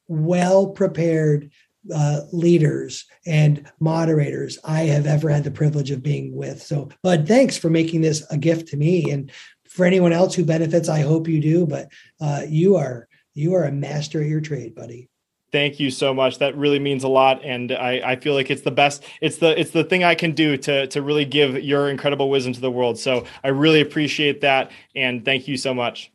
[0.09, 1.51] well prepared
[1.93, 6.62] uh, leaders and moderators I have ever had the privilege of being with.
[6.62, 9.11] So, Bud, thanks for making this a gift to me.
[9.11, 9.31] And
[9.69, 11.66] for anyone else who benefits, I hope you do.
[11.66, 11.89] But
[12.20, 15.09] uh, you are you are a master at your trade, buddy.
[15.53, 16.39] Thank you so much.
[16.39, 19.05] That really means a lot, and I, I feel like it's the best.
[19.20, 22.55] It's the it's the thing I can do to to really give your incredible wisdom
[22.55, 22.99] to the world.
[22.99, 26.11] So I really appreciate that, and thank you so much.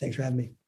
[0.00, 0.59] Thanks for having me.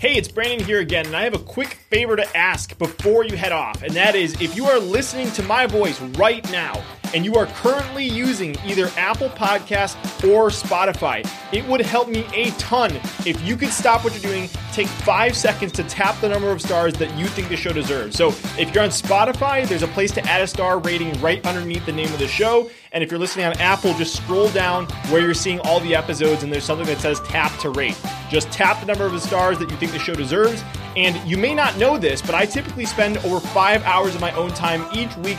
[0.00, 3.36] Hey, it's Brandon here again, and I have a quick favor to ask before you
[3.36, 7.24] head off, and that is if you are listening to my voice right now and
[7.24, 12.92] you are currently using either Apple Podcast or Spotify, it would help me a ton
[13.26, 16.62] if you could stop what you're doing, take five seconds to tap the number of
[16.62, 18.16] stars that you think the show deserves.
[18.16, 21.84] So if you're on Spotify, there's a place to add a star rating right underneath
[21.86, 22.70] the name of the show.
[22.92, 26.42] And if you're listening on Apple, just scroll down where you're seeing all the episodes
[26.42, 28.00] and there's something that says tap to rate.
[28.30, 30.62] Just tap the number of the stars that you think the show deserves.
[30.96, 34.32] And you may not know this, but I typically spend over five hours of my
[34.32, 35.38] own time each week